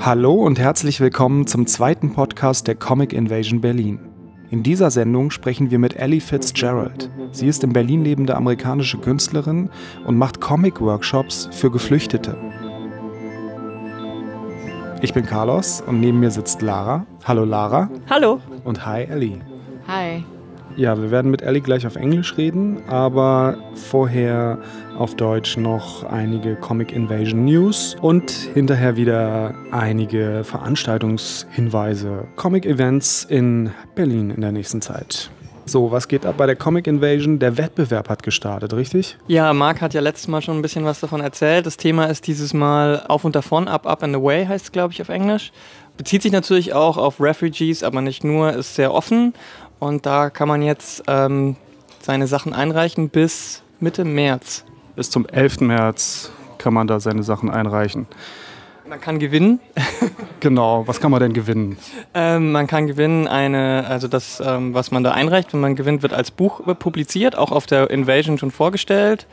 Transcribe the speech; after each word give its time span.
Hallo 0.00 0.34
und 0.34 0.58
herzlich 0.60 1.00
willkommen 1.00 1.48
zum 1.48 1.66
zweiten 1.66 2.12
Podcast 2.12 2.68
der 2.68 2.76
Comic 2.76 3.12
Invasion 3.12 3.60
Berlin. 3.60 4.11
In 4.52 4.62
dieser 4.62 4.90
Sendung 4.90 5.30
sprechen 5.30 5.70
wir 5.70 5.78
mit 5.78 5.96
Ellie 5.96 6.20
Fitzgerald. 6.20 7.08
Sie 7.30 7.46
ist 7.46 7.64
in 7.64 7.72
Berlin 7.72 8.04
lebende 8.04 8.36
amerikanische 8.36 8.98
Künstlerin 8.98 9.70
und 10.04 10.18
macht 10.18 10.42
Comic-Workshops 10.42 11.48
für 11.52 11.70
Geflüchtete. 11.70 12.36
Ich 15.00 15.14
bin 15.14 15.24
Carlos 15.24 15.80
und 15.80 16.00
neben 16.00 16.20
mir 16.20 16.30
sitzt 16.30 16.60
Lara. 16.60 17.06
Hallo 17.24 17.46
Lara. 17.46 17.88
Hallo. 18.10 18.42
Und 18.62 18.84
hi 18.84 19.04
Ellie. 19.04 19.40
Hi. 19.88 20.22
Ja, 20.76 21.00
wir 21.00 21.10
werden 21.10 21.30
mit 21.30 21.42
Ellie 21.42 21.60
gleich 21.60 21.86
auf 21.86 21.96
Englisch 21.96 22.36
reden, 22.38 22.82
aber 22.88 23.56
vorher 23.74 24.58
auf 24.96 25.14
Deutsch 25.16 25.56
noch 25.56 26.04
einige 26.04 26.56
Comic 26.56 26.92
Invasion 26.92 27.44
News 27.44 27.96
und 28.00 28.30
hinterher 28.30 28.96
wieder 28.96 29.54
einige 29.70 30.44
Veranstaltungshinweise. 30.44 32.26
Comic 32.36 32.64
Events 32.64 33.24
in 33.24 33.70
Berlin 33.94 34.30
in 34.30 34.40
der 34.40 34.52
nächsten 34.52 34.80
Zeit. 34.80 35.30
So, 35.64 35.92
was 35.92 36.08
geht 36.08 36.26
ab 36.26 36.36
bei 36.38 36.46
der 36.46 36.56
Comic 36.56 36.86
Invasion? 36.86 37.38
Der 37.38 37.56
Wettbewerb 37.56 38.08
hat 38.08 38.22
gestartet, 38.22 38.72
richtig? 38.72 39.16
Ja, 39.28 39.52
Marc 39.52 39.80
hat 39.80 39.94
ja 39.94 40.00
letztes 40.00 40.26
Mal 40.26 40.42
schon 40.42 40.58
ein 40.58 40.62
bisschen 40.62 40.84
was 40.84 41.00
davon 41.00 41.20
erzählt. 41.20 41.66
Das 41.66 41.76
Thema 41.76 42.06
ist 42.06 42.26
dieses 42.26 42.52
Mal 42.52 43.04
auf 43.08 43.24
und 43.24 43.36
davon, 43.36 43.68
up, 43.68 43.86
up 43.86 44.02
and 44.02 44.14
away 44.16 44.46
heißt 44.46 44.66
es, 44.66 44.72
glaube 44.72 44.92
ich, 44.92 45.00
auf 45.00 45.08
Englisch. 45.08 45.52
Bezieht 45.96 46.22
sich 46.22 46.32
natürlich 46.32 46.72
auch 46.72 46.96
auf 46.96 47.20
Refugees, 47.20 47.84
aber 47.84 48.00
nicht 48.00 48.24
nur, 48.24 48.52
ist 48.54 48.74
sehr 48.74 48.92
offen. 48.92 49.34
Und 49.82 50.06
da 50.06 50.30
kann 50.30 50.46
man 50.46 50.62
jetzt 50.62 51.02
ähm, 51.08 51.56
seine 52.00 52.28
Sachen 52.28 52.52
einreichen 52.52 53.08
bis 53.08 53.64
Mitte 53.80 54.04
März. 54.04 54.64
Bis 54.94 55.10
zum 55.10 55.26
11. 55.26 55.62
März 55.62 56.30
kann 56.58 56.72
man 56.72 56.86
da 56.86 57.00
seine 57.00 57.24
Sachen 57.24 57.50
einreichen. 57.50 58.06
Man 58.88 59.00
kann 59.00 59.18
gewinnen. 59.18 59.58
genau, 60.38 60.86
was 60.86 61.00
kann 61.00 61.10
man 61.10 61.18
denn 61.18 61.32
gewinnen? 61.32 61.78
Ähm, 62.14 62.52
man 62.52 62.68
kann 62.68 62.86
gewinnen 62.86 63.26
eine, 63.26 63.84
also 63.88 64.06
das, 64.06 64.40
ähm, 64.46 64.72
was 64.72 64.92
man 64.92 65.02
da 65.02 65.10
einreicht, 65.14 65.52
wenn 65.52 65.58
man 65.58 65.74
gewinnt, 65.74 66.04
wird 66.04 66.12
als 66.12 66.30
Buch 66.30 66.60
publiziert, 66.78 67.36
auch 67.36 67.50
auf 67.50 67.66
der 67.66 67.90
Invasion 67.90 68.38
schon 68.38 68.52
vorgestellt. 68.52 69.26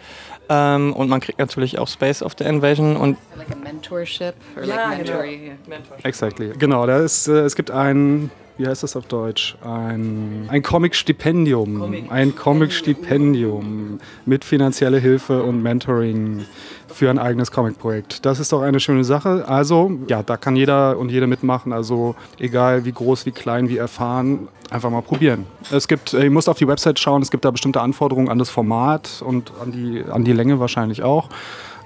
Ähm, 0.49 0.93
und 0.93 1.09
man 1.09 1.19
kriegt 1.19 1.37
natürlich 1.37 1.77
auch 1.77 1.87
Space 1.87 2.23
auf 2.23 2.33
der 2.33 2.47
Invasion 2.47 2.97
und 2.97 3.17
like 3.37 3.51
a 3.51 3.55
mentorship 3.55 4.33
or 4.57 4.63
ja, 4.63 4.89
like 4.89 4.97
mentoring. 4.97 5.41
Genau. 5.41 5.57
Mentorship. 5.67 6.05
Exactly. 6.05 6.53
Genau, 6.57 6.87
da 6.87 6.97
ist, 6.97 7.27
äh, 7.27 7.41
es 7.41 7.55
gibt 7.55 7.69
ein 7.69 8.31
wie 8.59 8.67
heißt 8.67 8.83
das 8.83 8.97
auf 8.97 9.05
Deutsch? 9.05 9.55
Ein, 9.63 10.45
ein 10.49 10.61
Comic-Stipendium. 10.61 11.79
Comic 11.79 12.11
ein 12.11 12.35
Comic-Stipendium 12.35 13.99
mit 14.25 14.43
finanzieller 14.43 14.99
Hilfe 14.99 15.43
und 15.43 15.63
Mentoring 15.63 16.45
für 16.87 17.09
ein 17.09 17.17
eigenes 17.17 17.51
Comic-Projekt. 17.51 18.25
Das 18.25 18.39
ist 18.41 18.51
doch 18.51 18.61
eine 18.61 18.81
schöne 18.81 19.05
Sache. 19.05 19.45
Also, 19.47 19.91
ja, 20.07 20.23
da 20.23 20.35
kann 20.35 20.57
jeder 20.57 20.97
und 20.97 21.09
jede 21.09 21.25
mitmachen. 21.25 21.71
Also, 21.71 22.15
egal 22.37 22.83
wie 22.83 22.91
groß, 22.91 23.25
wie 23.25 23.31
klein, 23.31 23.69
wie 23.69 23.77
erfahren, 23.77 24.49
einfach 24.69 24.89
mal 24.89 25.01
probieren. 25.01 25.45
Es 25.71 25.87
gibt, 25.87 26.13
äh, 26.13 26.25
ihr 26.25 26.29
müsst 26.31 26.49
auf 26.49 26.57
die 26.57 26.67
Website 26.67 26.99
schauen, 26.99 27.21
es 27.21 27.31
gibt 27.31 27.45
da 27.45 27.51
bestimmte 27.51 27.79
Anforderungen 27.79 28.27
an 28.27 28.39
das 28.39 28.49
Format 28.49 29.23
und 29.25 29.53
an 29.61 29.71
die, 29.71 30.03
an 30.03 30.25
die 30.25 30.33
Länge 30.33 30.59
wahrscheinlich 30.59 31.01
auch. 31.01 31.29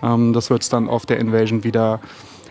Ähm, 0.02 0.34
das 0.34 0.50
wird 0.50 0.64
es 0.64 0.70
dann 0.70 0.90
auf 0.90 1.06
der 1.06 1.20
Invasion 1.20 1.64
wieder 1.64 2.00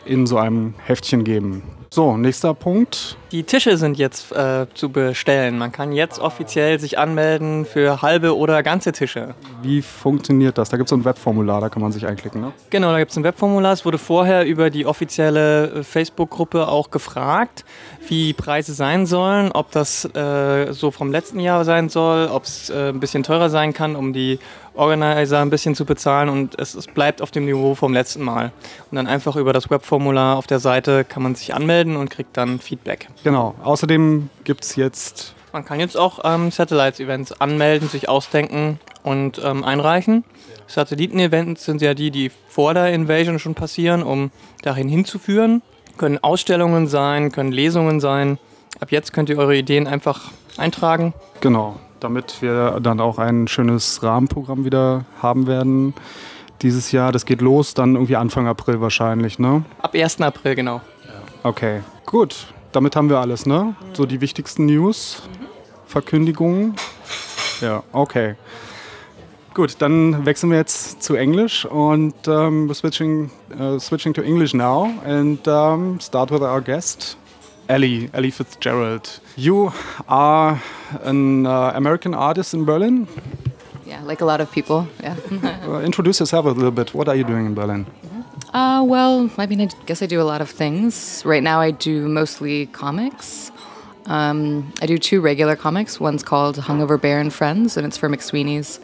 in 0.05 0.27
so 0.27 0.39
einem 0.39 0.75
Heftchen 0.85 1.25
geben. 1.25 1.63
So, 1.95 2.17
nächster 2.17 2.55
Punkt. 2.55 3.19
Die 3.33 3.43
Tische 3.43 3.77
sind 3.77 3.99
jetzt 3.99 4.33
äh, 4.33 4.67
zu 4.73 4.89
bestellen. 4.89 5.59
Man 5.59 5.73
kann 5.73 5.93
jetzt 5.93 6.21
offiziell 6.21 6.81
sich 6.81 6.99
anmelden 6.99 7.67
für 7.67 8.01
halbe 8.01 8.35
oder 8.35 8.63
ganze 8.63 8.93
Tische. 8.93 9.35
Wie 9.61 9.83
funktioniert 9.83 10.57
das? 10.57 10.71
Da 10.71 10.79
gibt 10.79 10.87
es 10.87 10.91
so 10.91 10.97
ein 10.97 11.05
Webformular, 11.05 11.61
da 11.61 11.69
kann 11.69 11.83
man 11.83 11.93
sich 11.93 12.07
einklicken, 12.07 12.41
ne? 12.41 12.53
Genau, 12.71 12.93
da 12.93 12.99
gibt 12.99 13.11
es 13.11 13.19
ein 13.19 13.25
Webformular. 13.25 13.75
Es 13.75 13.85
wurde 13.85 13.99
vorher 13.99 14.47
über 14.47 14.71
die 14.71 14.87
offizielle 14.87 15.67
äh, 15.67 15.83
Facebook-Gruppe 15.83 16.67
auch 16.67 16.91
gefragt, 16.91 17.67
wie 18.09 18.33
Preise 18.33 18.73
sein 18.73 19.05
sollen, 19.05 19.53
ob 19.53 19.71
das 19.71 20.07
äh, 20.15 20.73
so 20.73 20.93
vom 20.93 21.13
letzten 21.13 21.41
Jahr 21.41 21.67
sein 21.67 21.91
soll, 21.91 22.29
ob 22.29 22.45
es 22.45 22.71
äh, 22.71 22.89
ein 22.89 23.01
bisschen 23.01 23.23
teurer 23.23 23.51
sein 23.51 23.75
kann, 23.75 23.97
um 23.97 24.15
die 24.15 24.39
Organizer 24.75 25.41
ein 25.41 25.51
bisschen 25.51 25.75
zu 25.75 25.85
bezahlen 25.85 26.29
und 26.29 26.59
es, 26.59 26.75
es, 26.75 26.87
bleibt 26.87 27.23
auf 27.23 27.31
dem 27.31 27.45
Niveau 27.45 27.75
vom 27.75 27.93
letzten 27.93 28.23
Mal. 28.23 28.53
Und 28.91 28.97
dann 28.97 29.07
einfach 29.07 29.37
über 29.37 29.53
das 29.53 29.71
Webformular 29.71 30.37
auf 30.37 30.47
der 30.47 30.59
Seite 30.59 31.05
kann 31.05 31.23
man 31.23 31.35
sich 31.35 31.55
anmelden 31.55 31.97
und 31.97 32.11
kriegt 32.11 32.37
dann 32.37 32.59
Feedback. 32.59 33.09
Genau. 33.25 33.55
Außerdem 33.63 34.31
gibt 34.45 34.65
es 34.65 34.77
jetzt. 34.77 35.35
Man 35.53 35.65
kann 35.65 35.81
jetzt 35.81 35.97
auch 35.97 36.21
ähm, 36.25 36.51
Satellites-Events 36.51 37.41
anmelden, 37.41 37.89
sich 37.89 38.09
ausdenken 38.09 38.81
und 39.03 39.41
ähm, 39.45 39.65
einreichen. 39.65 40.25
Satelliten-Events 40.67 41.65
sind 41.65 41.83
ja 41.83 41.93
die, 41.93 42.11
die 42.11 42.31
vor 42.49 42.73
der 42.73 42.93
Invasion 42.93 43.39
schon 43.39 43.55
passieren, 43.55 44.03
um 44.03 44.31
dahin 44.63 44.89
hinzuführen. 44.89 45.61
Können 45.99 46.19
Ausstellungen 46.23 46.87
sein, 46.87 47.33
können 47.33 47.53
Lesungen 47.53 48.01
sein. 48.01 48.39
Ab 48.81 48.91
jetzt 48.91 49.13
könnt 49.13 49.29
ihr 49.29 49.37
eure 49.37 49.57
Ideen 49.57 49.87
einfach 49.87 50.31
eintragen. 50.57 51.13
Genau 51.43 51.77
damit 52.03 52.43
wir 52.43 52.81
dann 52.81 53.01
auch 53.01 53.19
ein 53.19 53.49
schönes 53.49 54.03
Rahmenprogramm 54.03 54.65
wieder 54.65 55.05
haben 55.21 55.47
werden 55.47 55.95
dieses 56.63 56.93
Jahr. 56.93 57.13
Das 57.13 57.27
geht 57.27 57.41
los 57.41 57.75
dann 57.75 57.95
irgendwie 57.95 58.17
Anfang 58.17 58.47
April 58.47 58.81
wahrscheinlich, 58.81 59.39
ne? 59.39 59.65
Ab 59.81 59.95
1. 59.95 60.21
April, 60.21 60.55
genau. 60.55 60.81
Okay, 61.43 61.81
gut. 62.07 62.47
Damit 62.73 62.97
haben 62.97 63.11
wir 63.11 63.19
alles, 63.19 63.45
ne? 63.45 63.75
So 63.93 64.07
die 64.07 64.21
wichtigsten 64.21 64.67
News, 64.67 65.23
Verkündigungen. 65.87 66.75
Ja, 67.61 67.83
okay. 67.93 68.37
Gut, 69.55 69.77
dann 69.81 70.25
wechseln 70.25 70.51
wir 70.51 70.57
jetzt 70.57 71.03
zu 71.03 71.15
Englisch 71.15 71.67
und 71.67 72.27
um, 72.27 72.71
we're 72.71 72.75
switching, 72.75 73.31
uh, 73.61 73.79
switching 73.79 74.15
to 74.15 74.23
English 74.23 74.55
now 74.55 74.91
and 75.05 75.47
um, 75.47 76.01
start 76.01 76.31
with 76.31 76.41
our 76.41 76.63
guest. 76.63 77.19
Ellie, 77.69 78.11
Ellie 78.13 78.31
Fitzgerald. 78.31 79.21
You 79.37 79.73
are 80.09 80.63
an 81.03 81.47
uh, 81.47 81.73
American 81.75 82.15
artist 82.15 82.55
in 82.55 82.65
Berlin? 82.65 83.07
Yeah, 83.87 84.03
like 84.03 84.21
a 84.21 84.25
lot 84.25 84.41
of 84.41 84.51
people, 84.51 84.89
yeah. 85.03 85.17
uh, 85.67 85.81
introduce 85.81 86.21
yourself 86.21 86.47
a 86.47 86.51
little 86.51 86.71
bit. 86.71 86.95
What 86.95 87.09
are 87.09 87.17
you 87.17 87.25
doing 87.25 87.47
in 87.47 87.55
Berlin? 87.55 87.87
Uh, 88.53 88.83
well, 88.87 89.31
I 89.39 89.47
mean, 89.47 89.61
I 89.61 89.69
guess 89.87 90.03
I 90.03 90.07
do 90.07 90.21
a 90.21 90.25
lot 90.25 90.41
of 90.41 90.51
things. 90.51 91.23
Right 91.25 91.43
now, 91.43 91.61
I 91.61 91.71
do 91.71 92.09
mostly 92.09 92.67
comics. 92.67 93.51
Um, 94.07 94.73
I 94.83 94.87
do 94.87 94.99
two 94.99 95.21
regular 95.21 95.57
comics. 95.57 96.01
One's 96.01 96.23
called 96.23 96.57
Hungover 96.57 97.01
Bear 97.01 97.21
and 97.21 97.33
Friends, 97.33 97.77
and 97.77 97.87
it's 97.87 97.97
for 97.97 98.09
McSweeney's 98.09 98.81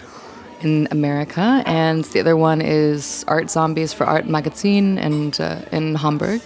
in 0.63 0.89
America. 0.91 1.63
And 1.67 2.05
the 2.05 2.21
other 2.21 2.37
one 2.37 2.61
is 2.61 3.25
Art 3.29 3.51
Zombies 3.51 3.93
for 3.93 4.05
Art 4.05 4.27
Magazine 4.27 4.99
and 4.99 5.39
uh, 5.41 5.61
in 5.73 5.97
Hamburg. 5.97 6.41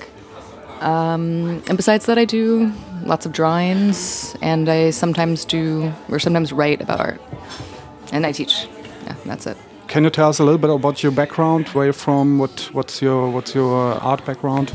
Um, 0.82 1.62
and 1.68 1.76
besides 1.76 2.06
that, 2.06 2.18
I 2.18 2.24
do 2.24 2.72
lots 3.04 3.26
of 3.26 3.32
drawings, 3.32 4.36
and 4.42 4.68
I 4.68 4.90
sometimes 4.90 5.44
do 5.44 5.92
or 6.10 6.18
sometimes 6.18 6.52
write 6.52 6.80
about 6.80 7.00
art, 7.00 7.20
and 8.12 8.26
I 8.26 8.32
teach. 8.32 8.66
Yeah, 9.04 9.16
that's 9.24 9.46
it. 9.46 9.56
Can 9.88 10.04
you 10.04 10.10
tell 10.10 10.28
us 10.28 10.38
a 10.38 10.44
little 10.44 10.58
bit 10.58 10.70
about 10.70 11.02
your 11.02 11.12
background? 11.12 11.68
Where 11.68 11.84
you're 11.84 11.92
from? 11.92 12.38
What 12.38 12.68
what's 12.72 13.02
your 13.02 13.30
what's 13.30 13.54
your 13.54 13.94
art 14.02 14.24
background? 14.24 14.72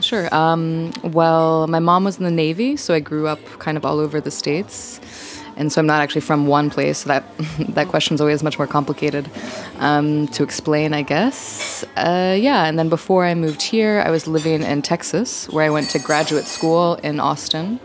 Sure. 0.00 0.34
Um, 0.34 0.92
well, 1.02 1.66
my 1.66 1.78
mom 1.78 2.04
was 2.04 2.18
in 2.18 2.24
the 2.24 2.30
Navy, 2.30 2.76
so 2.76 2.94
I 2.94 3.00
grew 3.00 3.26
up 3.26 3.40
kind 3.58 3.76
of 3.76 3.84
all 3.84 3.98
over 4.00 4.20
the 4.20 4.30
states 4.30 5.00
and 5.56 5.72
so 5.72 5.80
I'm 5.80 5.86
not 5.86 6.02
actually 6.02 6.22
from 6.22 6.46
one 6.46 6.70
place. 6.70 6.98
So 6.98 7.08
that 7.08 7.24
that 7.74 7.88
question's 7.88 8.20
always 8.20 8.42
much 8.42 8.58
more 8.58 8.66
complicated 8.66 9.30
um, 9.78 10.28
to 10.28 10.42
explain, 10.42 10.94
I 10.94 11.02
guess. 11.02 11.84
Uh, 11.96 12.36
yeah, 12.38 12.66
and 12.66 12.78
then 12.78 12.88
before 12.88 13.24
I 13.24 13.34
moved 13.34 13.62
here, 13.62 14.02
I 14.04 14.10
was 14.10 14.26
living 14.26 14.62
in 14.62 14.82
Texas, 14.82 15.48
where 15.48 15.64
I 15.64 15.70
went 15.70 15.90
to 15.90 15.98
graduate 15.98 16.44
school 16.44 16.94
in 16.96 17.20
Austin, 17.20 17.80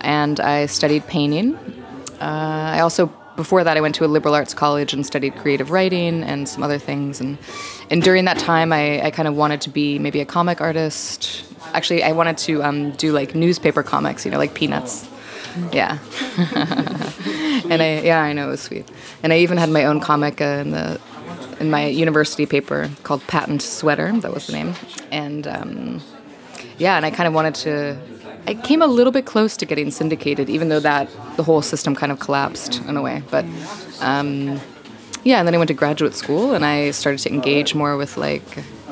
and 0.00 0.40
I 0.40 0.66
studied 0.66 1.06
painting. 1.06 1.56
Uh, 2.20 2.76
I 2.76 2.80
also 2.80 3.12
before 3.36 3.64
that, 3.64 3.76
I 3.76 3.80
went 3.80 3.94
to 3.96 4.04
a 4.04 4.06
liberal 4.06 4.34
arts 4.34 4.54
college 4.54 4.92
and 4.92 5.06
studied 5.06 5.36
creative 5.36 5.70
writing 5.70 6.22
and 6.22 6.48
some 6.48 6.62
other 6.62 6.78
things. 6.78 7.20
And 7.20 7.38
and 7.90 8.02
during 8.02 8.24
that 8.26 8.38
time, 8.38 8.72
I, 8.72 9.02
I 9.02 9.10
kind 9.10 9.28
of 9.28 9.34
wanted 9.34 9.60
to 9.62 9.70
be 9.70 9.98
maybe 9.98 10.20
a 10.20 10.24
comic 10.24 10.60
artist. 10.60 11.44
Actually, 11.74 12.02
I 12.02 12.12
wanted 12.12 12.38
to 12.38 12.62
um, 12.62 12.90
do 12.92 13.12
like 13.12 13.34
newspaper 13.34 13.82
comics, 13.82 14.24
you 14.24 14.30
know, 14.30 14.38
like 14.38 14.54
Peanuts. 14.54 15.08
Yeah. 15.72 15.98
and 17.68 17.82
I 17.82 18.00
yeah, 18.04 18.22
I 18.22 18.32
know 18.32 18.48
it 18.48 18.50
was 18.50 18.60
sweet. 18.60 18.88
And 19.22 19.32
I 19.32 19.38
even 19.38 19.58
had 19.58 19.70
my 19.70 19.84
own 19.84 20.00
comic 20.00 20.40
uh, 20.40 20.44
in 20.44 20.70
the 20.70 21.00
in 21.60 21.70
my 21.70 21.86
university 21.86 22.46
paper 22.46 22.90
called 23.02 23.26
Patent 23.26 23.62
Sweater. 23.62 24.12
That 24.20 24.34
was 24.34 24.46
the 24.46 24.52
name. 24.52 24.74
And 25.10 25.46
um, 25.46 26.02
yeah, 26.78 26.96
and 26.96 27.06
I 27.06 27.10
kind 27.10 27.26
of 27.26 27.34
wanted 27.34 27.54
to. 27.56 27.98
I 28.46 28.54
came 28.54 28.82
a 28.82 28.86
little 28.86 29.12
bit 29.12 29.24
close 29.24 29.56
to 29.58 29.66
getting 29.66 29.92
syndicated, 29.92 30.50
even 30.50 30.68
though 30.68 30.80
that 30.80 31.08
the 31.36 31.44
whole 31.44 31.62
system 31.62 31.94
kind 31.94 32.10
of 32.10 32.18
collapsed 32.18 32.82
in 32.88 32.96
a 32.96 33.02
way. 33.02 33.22
But 33.30 33.44
um, 34.00 34.60
yeah, 35.22 35.38
and 35.38 35.46
then 35.46 35.54
I 35.54 35.58
went 35.58 35.68
to 35.68 35.74
graduate 35.74 36.14
school 36.14 36.54
and 36.54 36.64
I 36.64 36.90
started 36.90 37.20
to 37.20 37.32
engage 37.32 37.74
more 37.74 37.96
with 37.96 38.16
like 38.16 38.42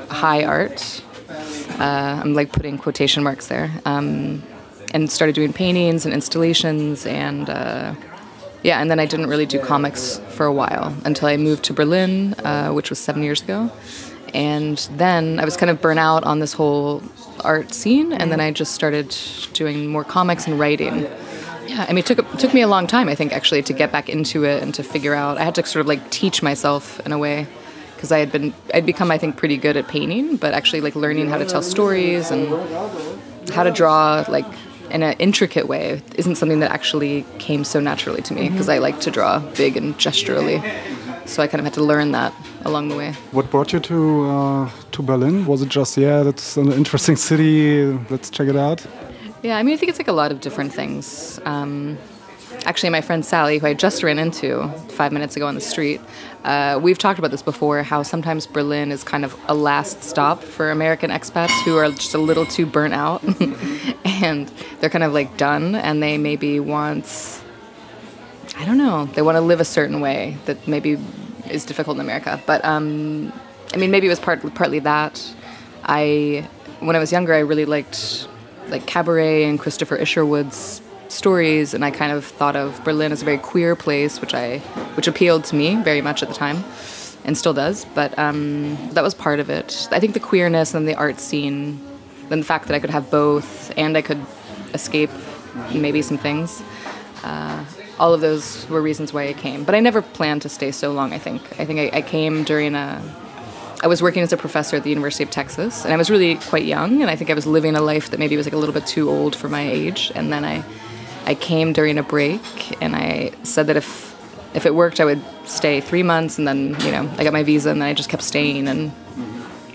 high 0.09 0.45
art. 0.45 1.03
Uh, 1.81 2.21
I'm 2.23 2.35
like 2.35 2.53
putting 2.53 2.79
quotation 2.79 3.23
marks 3.23 3.49
there. 3.49 3.73
Um, 3.85 4.43
and 4.93 5.11
started 5.11 5.35
doing 5.35 5.53
paintings 5.53 6.05
and 6.05 6.15
installations 6.15 7.07
and 7.07 7.49
uh, 7.49 7.95
yeah, 8.63 8.81
and 8.81 8.91
then 8.91 9.01
I 9.01 9.07
didn't 9.07 9.29
really 9.29 9.47
do 9.47 9.59
comics 9.59 10.19
for 10.31 10.45
a 10.45 10.53
while 10.53 10.95
until 11.05 11.29
I 11.29 11.37
moved 11.37 11.65
to 11.65 11.73
Berlin, 11.73 12.35
uh, 12.45 12.71
which 12.71 12.91
was 12.91 12.99
seven 12.99 13.23
years 13.23 13.41
ago. 13.41 13.73
And 14.35 14.79
then 14.93 15.41
I 15.41 15.45
was 15.45 15.57
kind 15.57 15.71
of 15.71 15.81
burnt 15.81 15.99
out 15.99 16.25
on 16.25 16.41
this 16.41 16.53
whole 16.53 17.03
art 17.43 17.73
scene, 17.73 18.13
and 18.13 18.31
then 18.31 18.39
I 18.39 18.51
just 18.51 18.75
started 18.75 19.17
doing 19.55 19.87
more 19.89 20.05
comics 20.05 20.47
and 20.47 20.59
writing. 20.59 21.09
Yeah, 21.67 21.87
I 21.89 21.93
mean, 21.93 21.99
it 21.99 22.07
took 22.07 22.19
it 22.19 22.39
took 22.39 22.53
me 22.53 22.61
a 22.61 22.69
long 22.69 22.87
time, 22.87 23.09
I 23.09 23.15
think, 23.15 23.33
actually, 23.33 23.63
to 23.63 23.73
get 23.73 23.91
back 23.91 24.09
into 24.09 24.45
it 24.45 24.63
and 24.63 24.75
to 24.75 24.83
figure 24.83 25.15
out. 25.15 25.39
I 25.39 25.45
had 25.45 25.55
to 25.57 25.67
sort 25.67 25.81
of 25.81 25.87
like 25.87 26.11
teach 26.11 26.43
myself 26.43 27.01
in 27.07 27.13
a 27.13 27.19
way 27.19 27.47
because 27.97 28.13
I 28.13 28.19
had 28.19 28.31
been 28.31 28.53
I'd 28.75 28.87
become 28.87 29.11
I 29.11 29.19
think 29.19 29.37
pretty 29.37 29.57
good 29.57 29.77
at 29.77 29.89
painting, 29.89 30.37
but 30.37 30.55
actually 30.55 30.83
like 30.83 30.95
learning 30.95 31.29
how 31.29 31.39
to 31.39 31.45
tell 31.45 31.63
stories 31.63 32.31
and 32.31 32.49
how 33.51 33.63
to 33.63 33.71
draw 33.71 34.25
like 34.29 34.47
in 34.91 35.03
an 35.03 35.15
intricate 35.19 35.69
way 35.69 36.03
isn't 36.17 36.37
something 36.37 36.61
that 36.61 36.71
actually 36.71 37.25
came 37.39 37.65
so 37.65 37.81
naturally 37.81 38.23
to 38.23 38.35
me 38.35 38.49
because 38.49 38.69
I 38.69 38.79
like 38.79 39.01
to 39.01 39.11
draw 39.11 39.39
big 39.57 39.77
and 39.77 39.97
gesturally. 39.99 40.63
So 41.27 41.43
I 41.43 41.47
kind 41.47 41.61
of 41.61 41.65
had 41.65 41.75
to 41.75 41.85
learn 41.85 42.13
that 42.13 42.33
along 42.65 42.89
the 42.89 42.97
way. 42.97 43.13
What 43.31 43.51
brought 43.51 43.73
you 43.73 43.81
to 43.81 44.27
uh, 44.27 44.71
to 44.93 45.03
Berlin? 45.03 45.47
Was 45.47 45.63
it 45.63 45.69
just 45.69 45.97
yeah, 45.97 46.23
that's 46.23 46.57
an 46.57 46.73
interesting 46.73 47.17
city. 47.17 47.85
Let's 48.11 48.31
check 48.31 48.49
it 48.49 48.57
out. 48.57 48.85
Yeah, 49.43 49.57
I 49.57 49.63
mean, 49.63 49.75
I 49.75 49.77
think 49.79 49.91
it's 49.91 49.99
like 49.99 50.09
a 50.09 50.13
lot 50.13 50.33
of 50.33 50.41
different 50.41 50.73
things. 50.73 51.41
Um, 51.45 51.97
actually, 52.65 52.91
my 52.91 53.01
friend 53.01 53.25
Sally, 53.25 53.59
who 53.59 53.67
I 53.67 53.75
just 53.75 54.03
ran 54.03 54.19
into 54.19 54.69
five 54.89 55.13
minutes 55.13 55.37
ago 55.37 55.47
on 55.47 55.55
the 55.55 55.61
street, 55.61 56.01
uh, 56.45 56.79
we've 56.83 56.99
talked 56.99 57.19
about 57.19 57.31
this 57.31 57.43
before. 57.43 57.83
How 57.83 58.03
sometimes 58.03 58.47
Berlin 58.47 58.93
is 58.93 59.05
kind 59.05 59.25
of 59.25 59.39
a 59.47 59.55
last 59.55 60.03
stop 60.03 60.43
for 60.43 60.71
American 60.71 61.11
expats 61.11 61.51
who 61.65 61.77
are 61.77 61.89
just 61.91 62.15
a 62.15 62.19
little 62.19 62.47
too 62.47 62.67
burnt 62.67 62.95
out, 62.95 63.23
and 64.05 64.49
they're 64.81 64.91
kind 64.91 65.05
of 65.05 65.13
like 65.13 65.37
done, 65.37 65.75
and 65.75 66.03
they 66.03 66.19
maybe 66.19 66.61
want. 66.61 67.43
I 68.57 68.65
don't 68.67 68.79
know. 68.79 69.07
They 69.07 69.23
want 69.23 69.37
to 69.37 69.41
live 69.41 69.61
a 69.61 69.65
certain 69.65 70.01
way 70.01 70.37
that 70.45 70.69
maybe 70.69 70.99
is 71.49 71.65
difficult 71.65 71.97
in 71.97 72.01
America. 72.03 72.43
But 72.47 72.65
um, 72.65 73.33
I 73.73 73.77
mean, 73.77 73.91
maybe 73.91 74.07
it 74.07 74.11
was 74.11 74.21
part, 74.21 74.43
partly 74.55 74.81
that. 74.81 75.35
I, 75.85 76.49
when 76.81 76.95
I 76.95 76.99
was 76.99 77.11
younger, 77.11 77.33
I 77.33 77.39
really 77.39 77.65
liked 77.65 78.29
like 78.69 78.87
cabaret 78.87 79.45
and 79.45 79.59
Christopher 79.59 79.97
Isherwood's 79.97 80.83
stories, 81.11 81.75
and 81.75 81.85
I 81.85 81.91
kind 81.91 82.13
of 82.13 82.25
thought 82.25 82.57
of 82.57 82.83
Berlin 82.85 83.13
as 83.13 83.23
a 83.23 83.25
very 83.25 83.39
queer 83.39 83.77
place, 83.77 84.21
which 84.21 84.35
I, 84.35 84.59
which 84.97 85.09
appealed 85.09 85.45
to 85.45 85.57
me 85.57 85.77
very 85.83 86.01
much 86.01 86.23
at 86.23 86.29
the 86.29 86.35
time, 86.35 86.65
and 87.25 87.37
still 87.37 87.55
does. 87.55 87.85
But 87.95 88.19
um, 88.19 88.77
that 88.93 89.03
was 89.03 89.15
part 89.15 89.41
of 89.41 89.51
it. 89.51 89.89
I 89.91 90.01
think 90.01 90.15
the 90.15 90.21
queerness 90.21 90.75
and 90.75 90.87
the 90.87 90.95
art 90.95 91.21
scene, 91.21 91.81
and 92.31 92.43
the 92.43 92.47
fact 92.47 92.69
that 92.69 92.75
I 92.75 92.81
could 92.81 92.91
have 92.91 93.11
both, 93.11 93.73
and 93.77 93.97
I 93.97 94.03
could 94.03 94.25
escape 94.75 95.11
maybe 95.75 96.03
some 96.03 96.19
things. 96.19 96.63
Uh, 97.23 97.65
all 97.99 98.15
of 98.15 98.23
those 98.23 98.69
were 98.71 98.81
reasons 98.81 99.13
why 99.13 99.29
I 99.29 99.35
came. 99.35 99.63
But 99.65 99.75
I 99.75 99.81
never 99.81 100.01
planned 100.01 100.43
to 100.43 100.49
stay 100.49 100.71
so 100.71 100.91
long, 100.91 101.13
I 101.13 101.19
think. 101.19 101.43
I 101.61 101.67
think 101.67 101.79
I, 101.79 101.99
I, 101.99 102.03
came 102.03 102.45
during 102.45 102.75
a. 102.75 103.03
I 103.83 103.87
was 103.87 104.03
working 104.03 104.23
as 104.23 104.33
a 104.33 104.39
professor 104.39 104.77
at 104.77 104.85
the 104.85 104.89
University 104.91 105.23
of 105.23 105.31
Texas, 105.31 105.85
and 105.85 105.93
I 105.93 105.97
was 105.97 106.11
really 106.11 106.37
quite 106.37 106.65
young, 106.65 107.03
and 107.03 107.11
I 107.11 107.17
think 107.17 107.31
I 107.31 107.35
was 107.35 107.47
living 107.47 107.77
a 107.77 107.83
life 107.83 108.11
that 108.11 108.19
maybe 108.19 108.37
was 108.37 108.47
like 108.47 108.55
a 108.55 108.57
little 108.57 108.75
bit 108.75 108.87
too 108.87 109.11
old 109.11 109.37
for 109.37 109.49
my 109.49 109.63
age. 109.63 110.11
And 110.15 110.33
then 110.33 110.45
I, 110.45 110.65
I 111.27 111.35
came 111.35 111.73
during 111.73 111.99
a 111.99 112.03
break, 112.03 112.43
and 112.83 112.97
I 112.97 113.33
said 113.43 113.67
that 113.69 113.77
if, 113.77 114.17
if 114.55 114.67
it 114.67 114.75
worked, 114.75 115.01
I 115.01 115.05
would 115.05 115.23
stay 115.45 115.81
three 115.81 116.03
months, 116.03 116.39
and 116.39 116.47
then 116.47 116.77
you 116.81 116.91
know 116.91 117.11
I 117.19 117.25
got 117.25 117.33
my 117.33 117.43
visa, 117.43 117.71
and 117.71 117.81
then 117.81 117.89
I 117.89 117.95
just 117.95 118.09
kept 118.09 118.23
staying, 118.23 118.69
and 118.69 118.93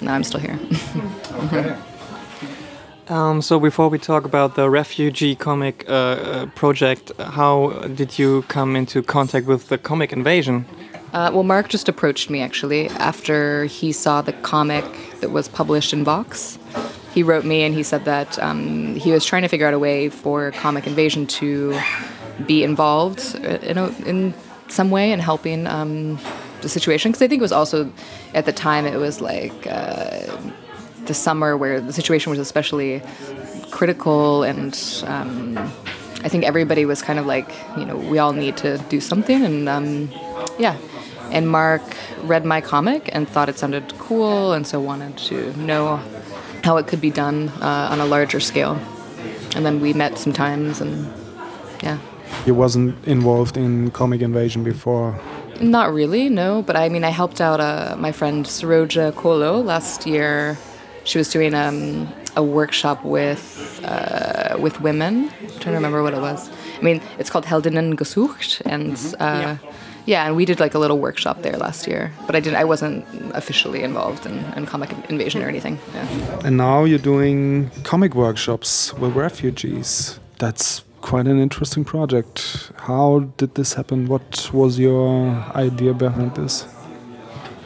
now 0.02 0.14
I'm 0.14 0.24
still 0.24 0.40
here. 0.40 0.60
okay. 1.46 1.76
Um, 3.08 3.44
so 3.44 3.60
before 3.60 3.90
we 3.90 4.00
talk 4.00 4.26
about 4.26 4.56
the 4.56 4.68
refugee 4.68 5.36
comic 5.36 5.86
uh, 5.88 5.92
uh, 5.92 6.46
project, 6.56 7.12
how 7.20 7.70
did 7.94 8.18
you 8.18 8.42
come 8.48 8.76
into 8.76 9.04
contact 9.04 9.46
with 9.46 9.70
the 9.70 9.78
comic 9.78 10.12
invasion? 10.12 10.66
Uh, 11.14 11.30
well, 11.32 11.44
Mark 11.44 11.70
just 11.70 11.88
approached 11.88 12.30
me 12.30 12.42
actually 12.42 12.90
after 12.90 13.66
he 13.66 13.92
saw 13.92 14.22
the 14.22 14.34
comic 14.34 14.84
that 15.22 15.30
was 15.30 15.48
published 15.48 15.94
in 15.94 16.04
Vox. 16.04 16.58
He 17.16 17.24
wrote 17.24 17.46
me 17.46 17.64
and 17.64 17.74
he 17.74 17.82
said 17.82 18.04
that 18.04 18.38
um, 18.40 18.94
he 18.96 19.14
was 19.14 19.24
trying 19.24 19.44
to 19.44 19.48
figure 19.48 19.66
out 19.66 19.74
a 19.74 19.80
way 19.80 20.10
for 20.10 20.52
Comic 20.52 20.86
Invasion 20.86 21.26
to 21.28 21.80
be 22.46 22.62
involved 22.62 23.36
in, 23.36 23.78
a, 23.78 23.88
in 24.06 24.34
some 24.68 24.92
way 24.92 25.14
in 25.14 25.22
helping 25.22 25.66
um, 25.66 26.20
the 26.60 26.68
situation. 26.68 27.14
Because 27.14 27.22
I 27.22 27.30
think 27.30 27.40
it 27.40 27.42
was 27.42 27.54
also, 27.54 27.90
at 28.34 28.46
the 28.46 28.52
time, 28.52 28.86
it 28.86 28.98
was 28.98 29.22
like 29.22 29.66
uh, 29.66 30.38
the 31.06 31.14
summer 31.14 31.56
where 31.56 31.80
the 31.80 31.94
situation 31.94 32.32
was 32.32 32.40
especially 32.40 33.02
critical 33.72 34.44
and 34.44 34.78
um, 35.08 35.58
I 36.22 36.28
think 36.28 36.44
everybody 36.44 36.84
was 36.84 37.02
kind 37.02 37.18
of 37.18 37.26
like, 37.26 37.50
you 37.78 37.86
know, 37.86 37.96
we 37.96 38.20
all 38.20 38.34
need 38.34 38.58
to 38.58 38.78
do 38.90 39.00
something. 39.00 39.42
And 39.42 39.70
um, 39.70 40.12
yeah. 40.60 40.78
And 41.32 41.50
Mark 41.50 41.82
read 42.24 42.44
my 42.44 42.60
comic 42.60 43.10
and 43.14 43.30
thought 43.30 43.48
it 43.48 43.58
sounded 43.58 43.98
cool 44.00 44.52
and 44.52 44.68
so 44.68 44.82
wanted 44.82 45.18
to 45.30 45.56
know 45.58 46.02
how 46.66 46.78
it 46.78 46.88
could 46.88 47.02
be 47.02 47.12
done 47.12 47.50
uh, 47.62 47.94
on 47.94 48.00
a 48.02 48.06
larger 48.06 48.40
scale. 48.40 48.76
And 49.56 49.66
then 49.66 49.80
we 49.80 49.94
met 49.94 50.18
sometimes 50.18 50.82
and 50.82 50.94
yeah. 51.84 51.98
You 52.46 52.56
wasn't 52.56 52.94
involved 53.08 53.56
in 53.56 53.92
Comic 53.92 54.22
Invasion 54.22 54.64
before? 54.64 55.20
Not 55.62 55.94
really, 55.94 56.28
no. 56.28 56.62
But 56.68 56.76
I 56.76 56.90
mean, 56.90 57.04
I 57.04 57.12
helped 57.22 57.40
out 57.40 57.60
uh, 57.60 57.96
my 57.98 58.12
friend 58.12 58.46
Saroja 58.46 59.14
Kolo 59.16 59.62
last 59.62 60.06
year 60.06 60.58
she 61.06 61.18
was 61.18 61.30
doing 61.30 61.54
um, 61.54 62.12
a 62.36 62.44
workshop 62.44 63.04
with 63.06 63.80
uh, 63.86 64.58
with 64.60 64.82
women. 64.82 65.32
I'm 65.42 65.48
trying 65.48 65.60
to 65.60 65.72
remember 65.72 66.04
what 66.04 66.14
it 66.14 66.20
was. 66.20 66.50
I 66.78 66.82
mean, 66.82 67.02
it's 67.20 67.30
called 67.30 67.46
Heldinnen 67.46 67.96
gesucht, 67.96 68.62
and 68.66 68.94
mm-hmm. 68.94 69.24
uh, 69.24 69.40
yeah. 69.42 69.58
Yeah. 70.06 70.26
and 70.26 70.36
we 70.36 70.46
did 70.46 70.60
like 70.60 70.74
a 70.74 70.80
little 70.80 71.00
workshop 71.00 71.42
there 71.42 71.58
last 71.58 71.88
year. 71.88 72.12
But 72.26 72.36
I 72.36 72.40
didn't. 72.40 72.58
I 72.58 72.64
wasn't 72.64 73.06
officially 73.34 73.84
involved 73.84 74.26
in, 74.26 74.44
in 74.56 74.66
comic 74.66 74.92
invasion 75.10 75.42
or 75.42 75.48
anything. 75.48 75.80
Yeah. 75.94 76.46
And 76.46 76.58
now 76.58 76.84
you're 76.84 77.00
doing 77.14 77.72
comic 77.84 78.16
workshops 78.16 78.94
with 78.94 79.16
refugees. 79.16 80.20
That's 80.40 80.84
quite 81.02 81.28
an 81.28 81.40
interesting 81.40 81.86
project. 81.86 82.72
How 82.78 83.30
did 83.38 83.56
this 83.56 83.74
happen? 83.74 84.08
What 84.08 84.50
was 84.54 84.80
your 84.80 85.30
idea 85.56 85.94
behind 85.94 86.36
this? 86.36 86.66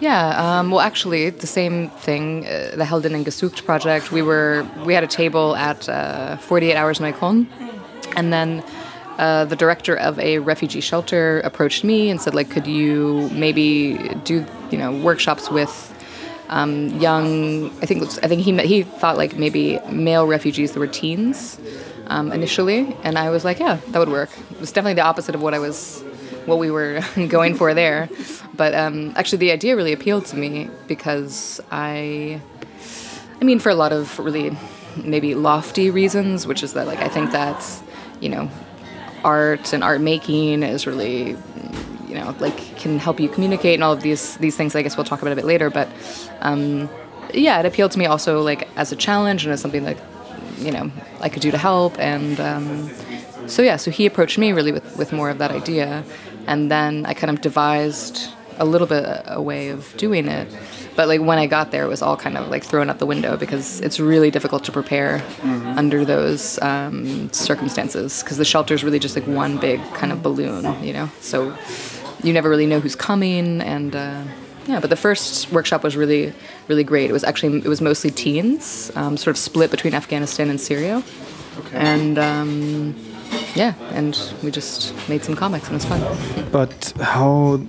Yeah, 0.01 0.60
um, 0.60 0.72
well, 0.72 0.79
actually, 0.79 1.29
the 1.29 1.48
same 1.48 1.89
thing. 1.89 2.46
Uh, 2.46 2.75
the 2.77 2.86
Heldinnen 2.86 3.24
gesucht 3.25 3.65
project. 3.65 4.12
We 4.12 4.22
were 4.22 4.65
we 4.86 4.93
had 4.93 5.03
a 5.03 5.08
table 5.08 5.55
at 5.55 5.89
uh, 5.89 6.38
48 6.38 6.75
Hours 6.75 7.00
Neukölln, 7.00 7.48
and 8.15 8.31
then 8.31 8.63
uh, 9.19 9.43
the 9.43 9.55
director 9.55 9.95
of 9.97 10.17
a 10.17 10.39
refugee 10.39 10.79
shelter 10.79 11.41
approached 11.41 11.83
me 11.83 12.09
and 12.09 12.21
said, 12.21 12.33
like, 12.33 12.49
could 12.49 12.65
you 12.65 13.29
maybe 13.33 13.97
do 14.23 14.45
you 14.71 14.77
know 14.77 14.93
workshops 14.93 15.51
with 15.51 15.93
um, 16.47 16.88
young? 16.99 17.67
I 17.81 17.85
think 17.85 18.03
I 18.23 18.27
think 18.29 18.41
he 18.43 18.57
he 18.65 18.83
thought 18.83 19.17
like 19.17 19.35
maybe 19.35 19.77
male 19.91 20.25
refugees 20.25 20.71
that 20.71 20.79
were 20.79 20.88
teens 20.88 21.59
um, 22.07 22.31
initially, 22.31 22.95
and 23.03 23.19
I 23.19 23.29
was 23.29 23.43
like, 23.43 23.59
yeah, 23.59 23.79
that 23.89 23.99
would 23.99 24.07
work. 24.07 24.29
It 24.51 24.59
was 24.61 24.71
definitely 24.71 24.95
the 24.95 25.03
opposite 25.05 25.35
of 25.35 25.41
what 25.41 25.53
I 25.53 25.59
was 25.59 26.01
what 26.45 26.57
we 26.57 26.71
were 26.71 27.01
going 27.27 27.55
for 27.55 27.73
there. 27.73 28.07
But 28.55 28.73
um, 28.73 29.11
actually, 29.17 29.39
the 29.39 29.51
idea 29.51 29.75
really 29.75 29.91
appealed 29.91 30.27
to 30.27 30.38
me 30.38 30.69
because 30.88 31.59
I, 31.71 32.41
I 33.41 33.43
mean, 33.43 33.59
for 33.59 33.69
a 33.69 33.75
lot 33.75 33.91
of 33.91 34.17
really 34.17 34.57
maybe 34.95 35.35
lofty 35.35 35.89
reasons, 35.89 36.47
which 36.47 36.63
is 36.63 36.71
that 36.73 36.88
like 36.88 36.99
I 36.99 37.09
think 37.09 37.31
that, 37.31 37.65
you 38.21 38.29
know, 38.29 38.49
art 39.23 39.73
and 39.73 39.83
art 39.83 40.01
making 40.01 40.63
is 40.63 40.88
really, 40.88 41.38
you 42.07 42.15
know, 42.15 42.35
like 42.39 42.57
can 42.77 42.99
help 42.99 43.19
you 43.19 43.29
communicate 43.29 43.75
and 43.75 43.83
all 43.83 43.93
of 43.93 44.01
these 44.01 44.38
these 44.38 44.55
things. 44.55 44.75
I 44.75 44.81
guess 44.81 44.97
we'll 44.97 45.05
talk 45.05 45.21
about 45.21 45.31
a 45.31 45.35
bit 45.35 45.45
later, 45.45 45.69
but. 45.69 45.89
Um, 46.41 46.89
yeah, 47.33 47.59
it 47.59 47.65
appealed 47.65 47.91
to 47.91 47.99
me 47.99 48.05
also 48.05 48.41
like 48.41 48.67
as 48.75 48.91
a 48.91 48.95
challenge 48.95 49.43
and 49.43 49.53
as 49.53 49.61
something 49.61 49.83
that 49.83 49.97
you 50.57 50.71
know 50.71 50.91
I 51.21 51.29
could 51.29 51.41
do 51.41 51.51
to 51.51 51.57
help. 51.57 51.99
And 51.99 52.39
um, 52.39 52.89
so 53.47 53.61
yeah, 53.61 53.77
so 53.77 53.91
he 53.91 54.05
approached 54.05 54.38
me 54.38 54.51
really 54.51 54.71
with, 54.71 54.97
with 54.97 55.13
more 55.13 55.29
of 55.29 55.38
that 55.39 55.51
idea, 55.51 56.03
and 56.47 56.71
then 56.71 57.05
I 57.05 57.13
kind 57.13 57.29
of 57.35 57.41
devised 57.41 58.29
a 58.59 58.65
little 58.65 58.87
bit 58.87 59.05
a 59.25 59.41
way 59.41 59.69
of 59.69 59.95
doing 59.97 60.27
it. 60.27 60.47
But 60.95 61.07
like 61.07 61.21
when 61.21 61.37
I 61.37 61.47
got 61.47 61.71
there, 61.71 61.85
it 61.85 61.87
was 61.87 62.01
all 62.01 62.17
kind 62.17 62.37
of 62.37 62.49
like 62.49 62.63
thrown 62.63 62.89
out 62.89 62.99
the 62.99 63.05
window 63.05 63.37
because 63.37 63.79
it's 63.81 63.99
really 63.99 64.31
difficult 64.31 64.63
to 64.65 64.71
prepare 64.71 65.19
mm-hmm. 65.19 65.77
under 65.77 66.03
those 66.03 66.61
um, 66.61 67.31
circumstances 67.31 68.21
because 68.21 68.37
the 68.37 68.45
shelter 68.45 68.73
is 68.73 68.83
really 68.83 68.99
just 68.99 69.15
like 69.15 69.25
one 69.25 69.57
big 69.57 69.81
kind 69.93 70.11
of 70.11 70.21
balloon, 70.21 70.83
you 70.83 70.93
know. 70.93 71.09
So 71.21 71.55
you 72.21 72.33
never 72.33 72.49
really 72.49 72.65
know 72.65 72.79
who's 72.79 72.95
coming, 72.95 73.61
and 73.61 73.95
uh, 73.95 74.23
yeah. 74.67 74.79
But 74.79 74.89
the 74.89 74.97
first 74.97 75.51
workshop 75.51 75.83
was 75.83 75.95
really, 75.95 76.33
really 76.67 76.83
great. 76.83 77.09
It 77.09 77.13
was 77.13 77.23
actually 77.23 77.59
it 77.59 77.67
was 77.67 77.81
mostly 77.81 78.11
teens, 78.11 78.91
um, 78.95 79.15
sort 79.15 79.35
of 79.35 79.37
split 79.37 79.71
between 79.71 79.93
Afghanistan 79.93 80.49
and 80.49 80.59
Syria, 80.59 81.01
okay. 81.59 81.77
and. 81.77 82.19
Um, 82.19 82.95
yeah, 83.55 83.73
and 83.91 84.17
we 84.43 84.51
just 84.51 84.93
made 85.07 85.23
some 85.23 85.35
comics 85.35 85.67
and 85.67 85.73
it 85.73 85.85
was 85.85 85.85
fun. 85.85 86.49
But 86.51 86.93
how 86.99 87.61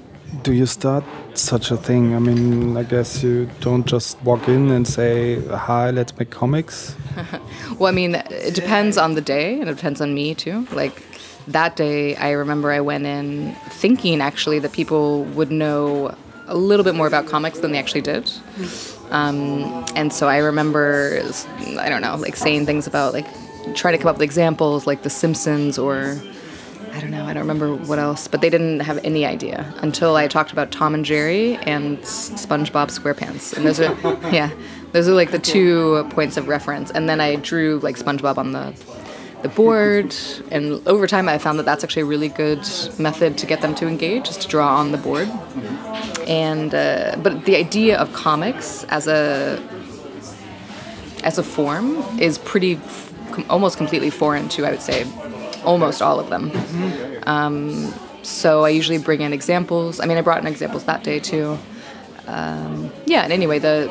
do 0.43 0.53
you 0.53 0.67
start 0.67 1.05
such 1.35 1.71
a 1.71 1.77
thing? 1.77 2.15
I 2.15 2.19
mean, 2.19 2.77
I 2.77 2.83
guess 2.83 3.23
you 3.23 3.49
don't 3.61 3.87
just 3.87 4.21
walk 4.23 4.49
in 4.49 4.71
and 4.71 4.87
say, 4.87 5.41
"Hi, 5.49 5.91
let's 5.91 6.17
make 6.19 6.31
comics." 6.31 6.95
well, 7.79 7.89
I 7.89 7.93
mean, 7.93 8.15
it 8.15 8.55
depends 8.55 8.97
on 8.97 9.15
the 9.15 9.21
day, 9.21 9.61
and 9.61 9.69
it 9.69 9.75
depends 9.75 10.01
on 10.01 10.15
me 10.15 10.35
too. 10.35 10.67
Like 10.73 11.03
that 11.49 11.77
day, 11.77 12.17
I 12.17 12.31
remember 12.31 12.71
I 12.71 12.81
went 12.81 13.07
in 13.07 13.55
thinking 13.71 14.21
actually 14.21 14.59
that 14.61 14.73
people 14.73 15.25
would 15.37 15.51
know 15.51 16.15
a 16.47 16.57
little 16.57 16.85
bit 16.85 16.95
more 16.95 17.07
about 17.07 17.27
comics 17.27 17.61
than 17.61 17.73
they 17.73 17.79
actually 17.79 18.01
did. 18.03 18.31
Um, 19.11 19.85
and 19.95 20.13
so 20.13 20.29
I 20.29 20.39
remember, 20.39 21.23
I 21.79 21.89
don't 21.89 22.03
know, 22.03 22.17
like 22.17 22.37
saying 22.37 22.67
things 22.67 22.87
about 22.87 23.13
like 23.13 23.27
trying 23.75 23.95
to 23.95 23.99
come 23.99 24.09
up 24.09 24.17
with 24.17 24.23
examples 24.23 24.87
like 24.87 25.03
The 25.03 25.11
Simpsons 25.11 25.79
or 25.79 26.21
I 27.00 27.02
don't 27.04 27.12
know, 27.12 27.25
I 27.25 27.33
don't 27.33 27.40
remember 27.40 27.75
what 27.75 27.99
else, 27.99 28.28
but 28.28 28.42
they 28.42 28.50
didn't 28.50 28.80
have 28.80 28.99
any 29.02 29.25
idea 29.25 29.73
until 29.78 30.16
I 30.16 30.28
talked 30.28 30.52
about 30.52 30.71
Tom 30.71 30.92
and 30.92 31.02
Jerry 31.02 31.57
and 31.57 31.97
SpongeBob 32.00 32.88
SquarePants. 32.90 33.57
And 33.57 33.64
those 33.64 33.80
are, 33.80 33.97
yeah, 34.30 34.50
those 34.92 35.09
are 35.09 35.14
like 35.14 35.30
the 35.30 35.38
two 35.38 36.07
points 36.11 36.37
of 36.37 36.47
reference. 36.47 36.90
And 36.90 37.09
then 37.09 37.19
I 37.19 37.37
drew 37.37 37.78
like 37.78 37.97
SpongeBob 37.97 38.37
on 38.37 38.52
the 38.52 38.75
the 39.40 39.49
board 39.49 40.14
and 40.50 40.87
over 40.87 41.07
time 41.07 41.26
i 41.26 41.38
found 41.38 41.59
that 41.59 41.64
that's 41.64 41.83
actually 41.83 42.02
a 42.02 42.04
really 42.04 42.28
good 42.28 42.61
method 42.99 43.38
to 43.38 43.47
get 43.47 43.62
them 43.62 43.75
to 43.75 43.88
engage 43.88 44.28
is 44.28 44.37
to 44.37 44.47
draw 44.47 44.76
on 44.76 44.92
the 44.92 44.99
board 44.99 45.26
and 46.28 46.75
uh, 46.75 47.16
but 47.23 47.47
the 47.47 47.57
idea 47.57 47.97
of 47.97 48.12
comics 48.12 48.85
as 48.90 49.07
a 49.07 49.59
as 51.25 51.38
a 51.38 51.42
form 51.42 51.97
is 52.21 52.37
pretty 52.37 52.78
almost 53.49 53.78
completely 53.78 54.11
foreign 54.11 54.47
to 54.47 54.66
i 54.66 54.71
would 54.71 54.83
say 54.83 55.07
almost 55.64 56.02
all 56.02 56.21
of 56.21 56.31
them. 56.31 56.50
Um, 57.26 57.93
so 58.23 58.64
I 58.64 58.71
usually 58.71 58.99
bring 58.99 59.21
in 59.21 59.33
examples. 59.33 60.00
I 60.00 60.07
mean, 60.07 60.19
I 60.19 60.23
brought 60.23 60.40
in 60.40 60.47
examples 60.47 60.85
that 60.85 61.02
day 61.05 61.19
too. 61.19 61.59
Um, 62.26 62.93
yeah, 63.07 63.23
and 63.23 63.33
anyway, 63.33 63.59
the 63.59 63.90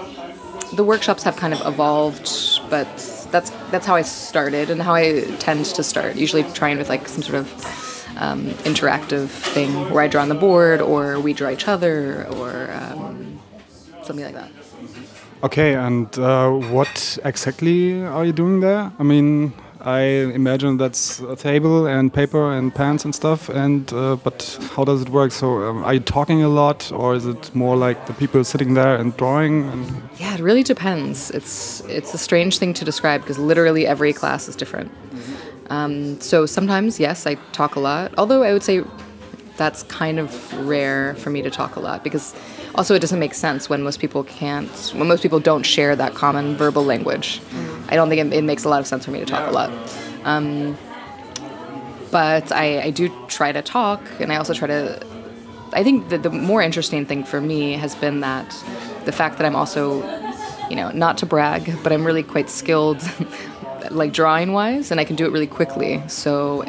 the 0.75 0.83
workshops 0.83 1.23
have 1.23 1.35
kind 1.35 1.53
of 1.53 1.65
evolved, 1.65 2.29
but 2.69 2.88
that's 3.31 3.49
that's 3.71 3.85
how 3.85 3.95
I 3.95 4.03
started 4.03 4.69
and 4.69 4.81
how 4.81 4.93
I 4.93 5.21
tend 5.39 5.65
to 5.65 5.83
start. 5.83 6.15
Usually, 6.15 6.43
trying 6.53 6.77
with 6.77 6.89
like 6.89 7.07
some 7.07 7.23
sort 7.23 7.39
of 7.39 7.47
um, 8.17 8.45
interactive 8.65 9.29
thing 9.29 9.89
where 9.89 10.03
I 10.03 10.07
draw 10.07 10.21
on 10.21 10.29
the 10.29 10.35
board, 10.35 10.81
or 10.81 11.19
we 11.19 11.33
draw 11.33 11.49
each 11.49 11.67
other, 11.67 12.27
or 12.38 12.71
um, 12.71 13.39
something 14.03 14.25
like 14.25 14.35
that. 14.35 14.51
Okay, 15.41 15.73
and 15.73 16.17
uh, 16.19 16.49
what 16.49 17.17
exactly 17.23 18.03
are 18.03 18.25
you 18.25 18.33
doing 18.33 18.59
there? 18.59 18.91
I 18.99 19.03
mean, 19.03 19.53
I 19.81 20.01
imagine 20.01 20.77
that's 20.77 21.21
a 21.21 21.36
table 21.36 21.88
and 21.88 22.13
paper 22.13 22.51
and 22.51 22.74
pens 22.74 23.05
and 23.05 23.15
stuff. 23.15 23.48
And 23.50 23.91
uh, 23.93 24.17
but 24.17 24.59
how 24.75 24.83
does 24.83 25.01
it 25.01 25.09
work? 25.09 25.31
So 25.31 25.69
um, 25.69 25.83
are 25.83 25.93
you 25.93 26.01
talking 26.01 26.43
a 26.43 26.50
lot, 26.50 26.91
or 26.91 27.15
is 27.15 27.25
it 27.25 27.55
more 27.55 27.77
like 27.77 28.05
the 28.05 28.13
people 28.13 28.43
sitting 28.43 28.74
there 28.74 28.95
and 28.95 29.15
drawing? 29.15 29.69
And 29.69 30.01
yeah, 30.17 30.33
it 30.33 30.41
really 30.41 30.63
depends. 30.63 31.31
It's 31.31 31.81
it's 31.81 32.13
a 32.13 32.17
strange 32.17 32.57
thing 32.57 32.74
to 32.74 32.86
describe 32.86 33.21
because 33.21 33.39
literally 33.39 33.88
every 33.88 34.12
class 34.12 34.50
is 34.50 34.55
different. 34.55 34.91
Um, 35.69 36.19
so 36.19 36.45
sometimes, 36.45 37.00
yes, 37.00 37.27
I 37.27 37.36
talk 37.53 37.75
a 37.75 37.79
lot. 37.79 38.13
Although 38.17 38.43
I 38.43 38.53
would 38.53 38.63
say 38.63 38.83
that's 39.55 39.83
kind 39.83 40.19
of 40.19 40.67
rare 40.67 41.15
for 41.15 41.29
me 41.29 41.41
to 41.41 41.50
talk 41.50 41.75
a 41.75 41.79
lot 41.79 42.03
because 42.03 42.33
also 42.79 42.95
it 42.95 43.00
doesn't 43.00 43.19
make 43.19 43.33
sense 43.33 43.69
when 43.69 43.83
most 43.83 44.00
people 44.00 44.24
can't 44.24 44.71
when 44.95 45.05
most 45.09 45.21
people 45.21 45.41
don't 45.41 45.63
share 45.63 45.98
that 45.98 46.13
common 46.13 46.55
verbal 46.55 46.86
language. 46.86 47.41
I 47.89 47.95
don't 47.95 48.07
think 48.07 48.21
it, 48.21 48.38
it 48.38 48.43
makes 48.43 48.63
a 48.63 48.69
lot 48.69 48.79
of 48.79 48.88
sense 48.88 49.03
for 49.03 49.12
me 49.12 49.19
to 49.19 49.25
talk 49.25 49.50
a 49.50 49.51
lot. 49.51 49.69
Um, 50.24 50.77
but 52.09 52.53
I, 52.53 52.83
I 52.83 52.89
do 52.89 53.13
try 53.27 53.51
to 53.51 53.62
talk 53.62 54.01
and 54.19 54.31
i 54.31 54.38
also 54.38 54.53
try 54.53 54.67
to 54.67 55.05
i 55.74 55.83
think 55.83 56.09
that 56.09 56.24
the 56.24 56.29
more 56.29 56.62
interesting 56.62 57.05
thing 57.05 57.24
for 57.24 57.39
me 57.39 57.74
has 57.74 57.93
been 57.95 58.21
that 58.21 58.50
the 59.05 59.12
fact 59.12 59.38
that 59.38 59.45
i'm 59.45 59.55
also 59.55 60.01
you 60.69 60.75
know 60.75 60.89
not 60.91 61.19
to 61.19 61.25
brag 61.25 61.77
but 61.83 61.91
i'm 61.93 62.03
really 62.05 62.24
quite 62.24 62.50
skilled 62.50 63.01
like 63.91 64.12
drawing 64.12 64.53
wise 64.53 64.89
and 64.89 65.00
i 65.00 65.03
can 65.03 65.15
do 65.15 65.25
it 65.25 65.31
really 65.31 65.48
quickly. 65.48 66.01
So 66.07 66.63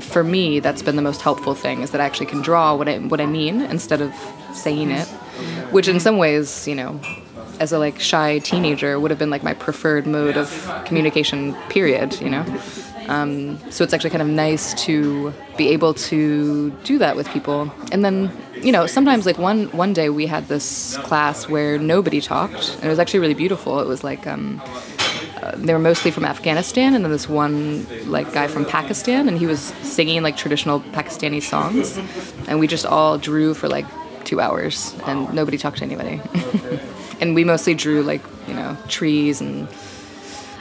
for 0.00 0.22
me 0.22 0.60
that's 0.60 0.82
been 0.82 0.96
the 0.96 1.02
most 1.10 1.22
helpful 1.22 1.54
thing 1.54 1.80
is 1.80 1.90
that 1.92 2.00
i 2.00 2.04
actually 2.04 2.26
can 2.26 2.42
draw 2.42 2.74
what 2.74 2.88
i 2.88 2.98
what 2.98 3.20
i 3.20 3.26
mean 3.26 3.62
instead 3.62 4.00
of 4.00 4.12
saying 4.52 4.90
it 4.90 5.08
which 5.70 5.88
in 5.88 6.00
some 6.00 6.18
ways, 6.18 6.66
you 6.68 6.74
know, 6.74 7.00
as 7.60 7.72
a 7.72 7.78
like 7.78 8.00
shy 8.00 8.38
teenager 8.38 8.98
would 8.98 9.10
have 9.10 9.18
been 9.18 9.30
like 9.30 9.42
my 9.42 9.54
preferred 9.54 10.06
mode 10.06 10.36
of 10.36 10.48
communication 10.84 11.54
period 11.68 12.20
you 12.20 12.30
know? 12.30 12.44
Um, 13.08 13.58
so 13.70 13.84
it's 13.84 13.92
actually 13.92 14.10
kind 14.10 14.22
of 14.22 14.28
nice 14.28 14.72
to 14.84 15.32
be 15.58 15.68
able 15.68 15.92
to 15.94 16.70
do 16.84 16.96
that 16.98 17.16
with 17.16 17.28
people. 17.28 17.70
And 17.92 18.04
then 18.04 18.32
you 18.56 18.72
know 18.72 18.86
sometimes 18.86 19.26
like 19.26 19.38
one 19.38 19.66
one 19.72 19.92
day 19.92 20.08
we 20.08 20.26
had 20.26 20.48
this 20.48 20.96
class 20.98 21.48
where 21.48 21.78
nobody 21.78 22.20
talked 22.20 22.74
and 22.76 22.84
it 22.84 22.88
was 22.88 22.98
actually 22.98 23.20
really 23.20 23.34
beautiful. 23.34 23.80
It 23.80 23.86
was 23.86 24.02
like 24.02 24.26
um, 24.26 24.62
uh, 25.42 25.52
they 25.56 25.74
were 25.74 25.78
mostly 25.78 26.10
from 26.10 26.24
Afghanistan, 26.24 26.94
and 26.94 27.04
then 27.04 27.12
this 27.12 27.28
one 27.28 27.86
like 28.10 28.32
guy 28.32 28.46
from 28.46 28.64
Pakistan, 28.64 29.28
and 29.28 29.36
he 29.36 29.46
was 29.46 29.60
singing 29.60 30.22
like 30.22 30.38
traditional 30.38 30.80
Pakistani 30.80 31.42
songs, 31.42 31.98
and 32.48 32.58
we 32.58 32.66
just 32.66 32.86
all 32.86 33.18
drew 33.18 33.52
for 33.52 33.68
like 33.68 33.84
two 34.24 34.40
hours, 34.40 34.94
and 35.06 35.32
nobody 35.34 35.58
talked 35.58 35.78
to 35.78 35.84
anybody. 35.84 36.20
and 37.20 37.34
we 37.34 37.44
mostly 37.44 37.74
drew 37.74 38.02
like 38.02 38.22
you 38.48 38.54
know 38.54 38.76
trees 38.88 39.40
and. 39.40 39.68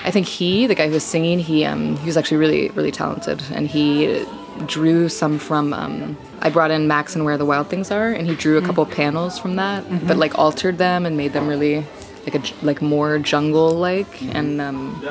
I 0.06 0.12
think 0.12 0.28
he, 0.28 0.68
the 0.68 0.76
guy 0.76 0.88
who 0.88 0.94
was 0.94 1.04
singing, 1.06 1.40
he 1.40 1.64
um, 1.64 1.96
he 1.96 2.08
was 2.08 2.18
actually 2.18 2.36
really 2.36 2.70
really 2.72 2.92
talented, 2.92 3.42
and 3.54 3.68
he 3.68 4.26
drew 4.66 5.08
some 5.08 5.40
from. 5.40 5.74
Um, 5.74 6.18
I 6.42 6.50
brought 6.50 6.72
in 6.72 6.90
Max 6.90 7.16
and 7.16 7.24
Where 7.24 7.38
the 7.38 7.46
Wild 7.46 7.70
Things 7.70 7.90
Are, 7.90 8.12
and 8.12 8.28
he 8.28 8.36
drew 8.36 8.58
a 8.58 8.60
mm-hmm. 8.60 8.68
couple 8.68 8.86
panels 8.86 9.40
from 9.40 9.56
that, 9.56 9.86
mm-hmm. 9.86 10.06
but 10.06 10.18
like 10.18 10.38
altered 10.38 10.78
them 10.78 11.06
and 11.06 11.16
made 11.16 11.32
them 11.32 11.48
really 11.48 11.86
like 12.26 12.36
a 12.36 12.66
like 12.66 12.82
more 12.82 13.20
jungle 13.20 13.72
like 13.72 14.22
and 14.34 14.62
um, 14.62 15.02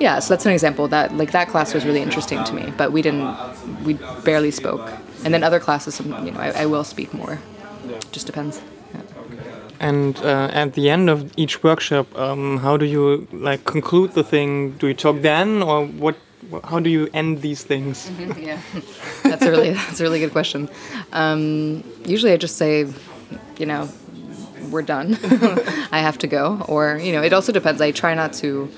yeah 0.00 0.18
so 0.18 0.34
that's 0.34 0.44
an 0.46 0.52
example 0.52 0.88
that 0.88 1.14
like 1.16 1.30
that 1.32 1.48
class 1.48 1.72
was 1.72 1.84
really 1.84 2.00
interesting 2.00 2.42
to 2.44 2.52
me 2.52 2.72
but 2.76 2.92
we 2.92 3.00
didn't 3.00 3.36
we 3.84 3.94
barely 4.24 4.50
spoke 4.50 4.92
and 5.24 5.32
then 5.32 5.44
other 5.44 5.60
classes 5.60 6.00
you 6.00 6.30
know 6.32 6.40
I, 6.40 6.62
I 6.62 6.66
will 6.66 6.84
speak 6.84 7.14
more 7.14 7.38
just 8.12 8.26
depends. 8.26 8.60
Yeah. 8.94 9.00
And 9.80 10.16
uh, 10.18 10.48
at 10.52 10.74
the 10.74 10.90
end 10.90 11.10
of 11.10 11.32
each 11.36 11.62
workshop, 11.62 12.06
um, 12.16 12.58
how 12.58 12.76
do 12.76 12.84
you 12.84 13.26
like 13.32 13.64
conclude 13.64 14.12
the 14.12 14.22
thing? 14.22 14.72
Do 14.78 14.86
you 14.86 14.94
talk 14.94 15.20
then, 15.22 15.62
or 15.62 15.86
what? 15.86 16.16
How 16.64 16.80
do 16.80 16.90
you 16.90 17.08
end 17.12 17.40
these 17.40 17.64
things? 17.64 18.10
Yeah, 18.38 18.60
that's 19.24 19.42
a 19.44 19.50
really 19.50 19.72
that's 19.72 20.00
a 20.00 20.04
really 20.04 20.20
good 20.20 20.32
question. 20.32 20.68
Um, 21.12 21.82
usually, 22.04 22.32
I 22.32 22.36
just 22.36 22.56
say, 22.56 22.86
you 23.58 23.66
know, 23.66 23.88
we're 24.70 24.82
done. 24.82 25.18
I 25.92 26.00
have 26.00 26.18
to 26.18 26.26
go, 26.26 26.64
or 26.68 26.98
you 26.98 27.12
know, 27.12 27.22
it 27.22 27.32
also 27.32 27.52
depends. 27.52 27.80
I 27.80 27.90
try 27.90 28.14
not 28.14 28.32
to. 28.34 28.70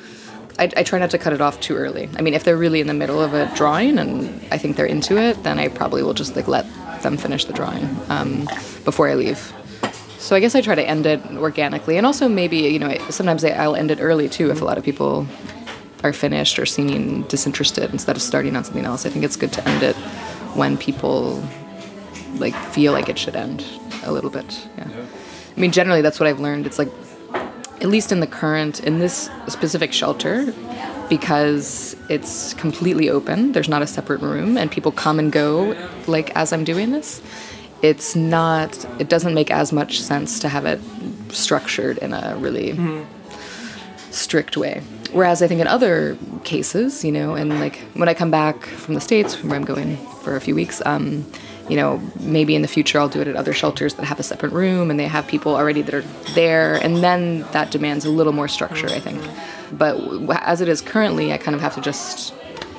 I, 0.56 0.71
I, 0.76 0.83
try 0.85 1.00
not 1.00 1.11
to 1.11 1.18
cut 1.18 1.33
it 1.33 1.40
off 1.40 1.59
too 1.59 1.75
early. 1.75 2.09
I 2.16 2.23
mean, 2.23 2.33
if 2.33 2.44
they're 2.44 2.56
really 2.56 2.80
in 2.80 2.87
the 2.87 2.94
middle 2.94 3.21
of 3.21 3.35
a 3.35 3.52
drawing 3.56 3.99
and 3.99 4.40
I 4.52 4.59
think 4.59 4.76
they're 4.76 4.87
into 4.87 5.18
it, 5.18 5.42
then 5.42 5.59
I 5.59 5.66
probably 5.66 6.04
will 6.04 6.14
just 6.14 6.37
like 6.37 6.47
let 6.47 6.64
them 7.04 7.16
finish 7.16 7.44
the 7.44 7.52
drawing 7.52 7.88
um, 8.08 8.49
before 8.84 9.08
I 9.08 9.14
leave. 9.14 9.52
So 10.18 10.34
I 10.34 10.40
guess 10.40 10.54
I 10.54 10.61
try 10.61 10.75
to 10.75 10.82
end 10.82 11.06
it 11.06 11.20
organically, 11.37 11.96
and 11.96 12.04
also 12.06 12.28
maybe 12.28 12.56
you 12.56 12.78
know 12.78 12.96
sometimes 13.11 13.44
I'll 13.44 13.76
end 13.76 13.92
it 13.92 14.00
early 14.00 14.28
too 14.28 14.50
if 14.50 14.61
a 14.61 14.64
lot 14.64 14.78
of 14.78 14.84
people 14.84 15.26
are 16.02 16.12
finished 16.12 16.58
or 16.58 16.66
seeming 16.66 17.23
disinterested 17.23 17.90
instead 17.92 18.16
of 18.16 18.23
starting 18.23 18.56
on 18.56 18.64
something 18.64 18.84
else. 18.84 19.06
I 19.06 19.11
think 19.11 19.25
it's 19.25 19.37
good 19.37 19.52
to 19.52 19.68
end 19.68 19.82
it 19.82 19.96
when 20.56 20.76
people 20.76 21.42
like 22.37 22.54
feel 22.54 22.92
like 22.92 23.08
it 23.08 23.18
should 23.18 23.37
end 23.37 23.64
a 24.04 24.12
little 24.12 24.30
bit. 24.30 24.68
Yeah. 24.76 24.88
I 25.56 25.61
mean, 25.61 25.73
generally 25.73 26.02
that's 26.02 26.18
what 26.18 26.26
I've 26.26 26.40
learned. 26.40 26.66
It's 26.66 26.78
like 26.78 26.90
at 27.80 27.88
least 27.88 28.12
in 28.12 28.20
the 28.20 28.26
current 28.26 28.80
in 28.80 28.99
this 28.99 29.30
specific 29.49 29.92
shelter 29.92 30.52
because 31.08 31.96
it's 32.08 32.54
completely 32.54 33.11
open. 33.11 33.52
There's 33.52 33.68
not 33.68 33.82
a 33.82 33.87
separate 33.87 34.20
room, 34.20 34.56
and 34.56 34.70
people 34.70 34.92
come 34.92 35.18
and 35.18 35.30
go 35.32 35.76
like 36.06 36.34
as 36.37 36.52
I'm 36.52 36.64
doing 36.64 36.92
this. 36.92 37.23
It's 37.82 38.16
not. 38.16 38.84
It 38.99 39.08
doesn't 39.08 39.34
make 39.34 39.50
as 39.50 39.73
much 39.73 40.00
sense 40.00 40.38
to 40.40 40.49
have 40.49 40.64
it 40.64 40.80
structured 41.30 41.99
in 41.99 42.12
a 42.12 42.37
really 42.38 42.73
mm. 42.73 43.04
strict 44.11 44.56
way. 44.56 44.82
Whereas 45.12 45.42
I 45.42 45.46
think 45.46 45.61
in 45.61 45.66
other 45.66 46.16
cases, 46.44 47.04
you 47.04 47.12
know, 47.12 47.34
and 47.34 47.61
like 47.61 47.76
when 47.94 48.08
I 48.08 48.14
come 48.14 48.30
back 48.30 48.64
from 48.64 48.94
the 48.94 49.00
states, 49.00 49.42
where 49.44 49.54
I'm 49.54 49.64
going 49.64 49.96
for 50.23 50.34
a 50.34 50.40
few 50.40 50.54
weeks, 50.54 50.82
um, 50.84 51.25
you 51.68 51.76
know, 51.76 52.00
maybe 52.20 52.54
in 52.54 52.62
the 52.62 52.68
future 52.68 52.99
I'll 52.99 53.08
do 53.08 53.20
it 53.20 53.28
at 53.28 53.37
other 53.37 53.52
shelters 53.52 53.94
that 53.94 54.04
have 54.04 54.18
a 54.18 54.23
separate 54.23 54.52
room 54.52 54.90
and 54.90 54.99
they 54.99 55.06
have 55.06 55.26
people 55.26 55.54
already 55.54 55.82
that 55.82 55.94
are 55.94 56.04
there, 56.34 56.75
and 56.76 56.96
then 56.96 57.42
that 57.52 57.70
demands 57.70 58.04
a 58.04 58.11
little 58.11 58.32
more 58.32 58.49
structure, 58.49 58.88
I 58.88 59.00
think. 59.00 59.23
But 59.73 59.97
as 60.42 60.61
it 60.61 60.68
is 60.68 60.80
currently, 60.80 61.33
I 61.33 61.38
kind 61.38 61.54
of 61.54 61.61
have 61.61 61.75
to 61.75 61.80
just 61.80 62.35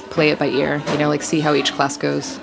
play 0.09 0.29
it 0.29 0.39
by 0.39 0.47
ear, 0.47 0.81
you 0.91 0.97
know, 0.97 1.09
like 1.09 1.21
see 1.21 1.39
how 1.39 1.53
each 1.53 1.73
class 1.73 1.97
goes. 1.97 2.39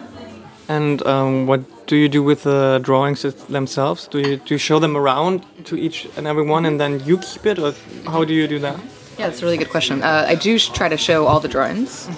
And 0.69 1.05
um, 1.07 1.47
what 1.47 1.87
do 1.87 1.97
you 1.97 2.09
do 2.09 2.23
with 2.23 2.45
the 2.45 2.81
drawings 2.83 3.23
themselves? 3.49 4.07
Do 4.09 4.19
you, 4.19 4.37
do 4.37 4.55
you 4.55 4.59
show 4.59 4.79
them 4.79 4.97
around 4.97 5.45
to 5.65 5.77
each 5.77 6.09
and 6.17 6.27
every 6.27 6.45
one 6.45 6.67
and 6.67 6.81
then 6.81 7.01
you 7.05 7.19
keep 7.19 7.47
it, 7.47 7.59
or 7.59 7.75
how 8.07 8.25
do 8.25 8.33
you 8.33 8.47
do 8.47 8.59
that? 8.61 8.79
Yeah, 9.19 9.29
that's 9.29 9.43
a 9.43 9.45
really 9.45 9.59
good 9.59 9.71
question. 9.71 10.03
Uh, 10.03 10.25
I 10.29 10.35
do 10.35 10.59
try 10.59 10.89
to 10.89 10.97
show 10.97 11.27
all 11.27 11.41
the 11.41 11.49
drawings. 11.49 12.09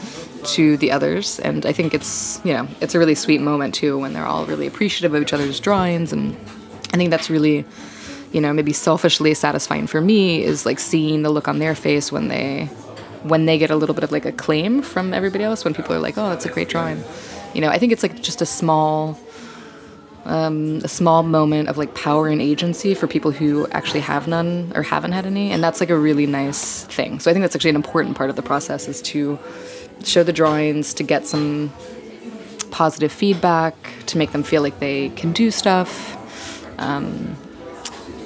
to 0.45 0.77
the 0.77 0.91
others. 0.91 1.41
And 1.41 1.67
I 1.67 1.73
think 1.73 1.95
it's, 1.95 2.41
you 2.45 2.53
know, 2.53 2.69
it's 2.81 2.95
a 2.95 2.99
really 2.99 3.15
sweet 3.15 3.41
moment 3.41 3.75
too 3.75 3.99
when 3.99 4.13
they're 4.13 4.27
all 4.27 4.47
really 4.47 4.67
appreciative 4.67 5.15
of 5.15 5.23
each 5.23 5.33
other's 5.33 5.61
drawings. 5.61 6.13
And 6.13 6.37
I 6.93 6.97
think 6.97 7.11
that's 7.11 7.31
really, 7.31 7.65
you 8.35 8.41
know, 8.41 8.53
maybe 8.53 8.73
selfishly 8.73 9.33
satisfying 9.33 9.87
for 9.87 10.01
me 10.01 10.43
is 10.43 10.67
like 10.67 10.81
seeing 10.81 11.23
the 11.23 11.31
look 11.31 11.47
on 11.47 11.61
their 11.61 11.77
face 11.77 12.11
when 12.11 12.27
they 12.27 12.65
when 13.23 13.47
they 13.47 13.57
get 13.57 13.71
a 13.71 13.77
little 13.77 13.95
bit 13.95 14.03
of 14.03 14.11
like 14.11 14.27
acclaim 14.27 14.83
from 14.83 15.15
everybody 15.15 15.45
else 15.45 15.65
when 15.65 15.73
people 15.73 15.95
are 15.95 16.01
like, 16.01 16.19
"Oh, 16.19 16.29
that's 16.29 16.45
a 16.45 16.49
great 16.49 16.69
drawing." 16.69 17.03
You 17.55 17.61
know, 17.61 17.69
I 17.69 17.79
think 17.79 17.93
it's 17.93 18.03
like 18.03 18.21
just 18.21 18.43
a 18.43 18.47
small 18.47 19.17
um, 20.25 20.81
a 20.83 20.89
small 20.89 21.23
moment 21.23 21.69
of 21.69 21.79
like 21.79 21.95
power 21.95 22.27
and 22.27 22.43
agency 22.43 22.93
for 22.95 23.07
people 23.07 23.31
who 23.31 23.69
actually 23.69 24.01
have 24.01 24.27
none 24.27 24.73
or 24.75 24.83
haven't 24.83 25.13
had 25.13 25.27
any, 25.27 25.53
and 25.53 25.63
that's 25.63 25.79
like 25.79 25.91
a 25.91 25.97
really 25.97 26.27
nice 26.27 26.85
thing. 26.87 27.21
So 27.21 27.31
I 27.31 27.35
think 27.35 27.45
that's 27.45 27.55
actually 27.55 27.71
an 27.71 27.77
important 27.77 28.17
part 28.17 28.31
of 28.31 28.37
the 28.37 28.43
process 28.43 28.89
is 28.89 29.01
to 29.03 29.39
show 30.03 30.25
the 30.25 30.33
drawings, 30.33 30.93
to 30.95 31.05
get 31.05 31.25
some 31.25 31.73
positive 32.73 33.13
feedback, 33.13 33.77
to 34.07 34.19
make 34.19 34.33
them 34.33 34.43
feel 34.43 34.61
like 34.61 34.81
they 34.81 35.11
can 35.11 35.33
do 35.33 35.53
stuff. 35.53 36.19
Um, 36.81 37.37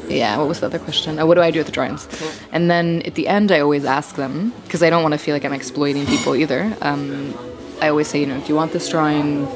yeah, 0.09 0.37
what 0.39 0.49
was 0.49 0.61
the 0.61 0.67
other 0.67 0.79
question? 0.79 1.19
Oh, 1.19 1.27
what 1.27 1.35
do 1.35 1.43
I 1.43 1.51
do 1.51 1.61
with 1.61 1.67
the 1.67 1.73
drawings? 1.73 2.09
And 2.53 2.71
then 2.71 3.03
at 3.03 3.15
the 3.15 3.29
end, 3.29 3.53
I 3.53 3.61
always 3.61 3.85
ask 3.85 4.17
them 4.17 4.53
because 4.65 4.83
I 4.83 4.91
don't 4.91 5.03
want 5.03 5.13
to 5.13 5.19
feel 5.19 5.35
like 5.35 5.45
I'm 5.45 5.53
exploiting 5.53 6.07
people 6.07 6.35
either. 6.35 6.77
Um, 6.81 7.35
I 7.81 7.89
always 7.89 8.09
say, 8.09 8.21
you 8.21 8.27
know, 8.27 8.41
do 8.41 8.47
you 8.47 8.55
want 8.55 8.73
this 8.73 8.89
drawing? 8.89 9.47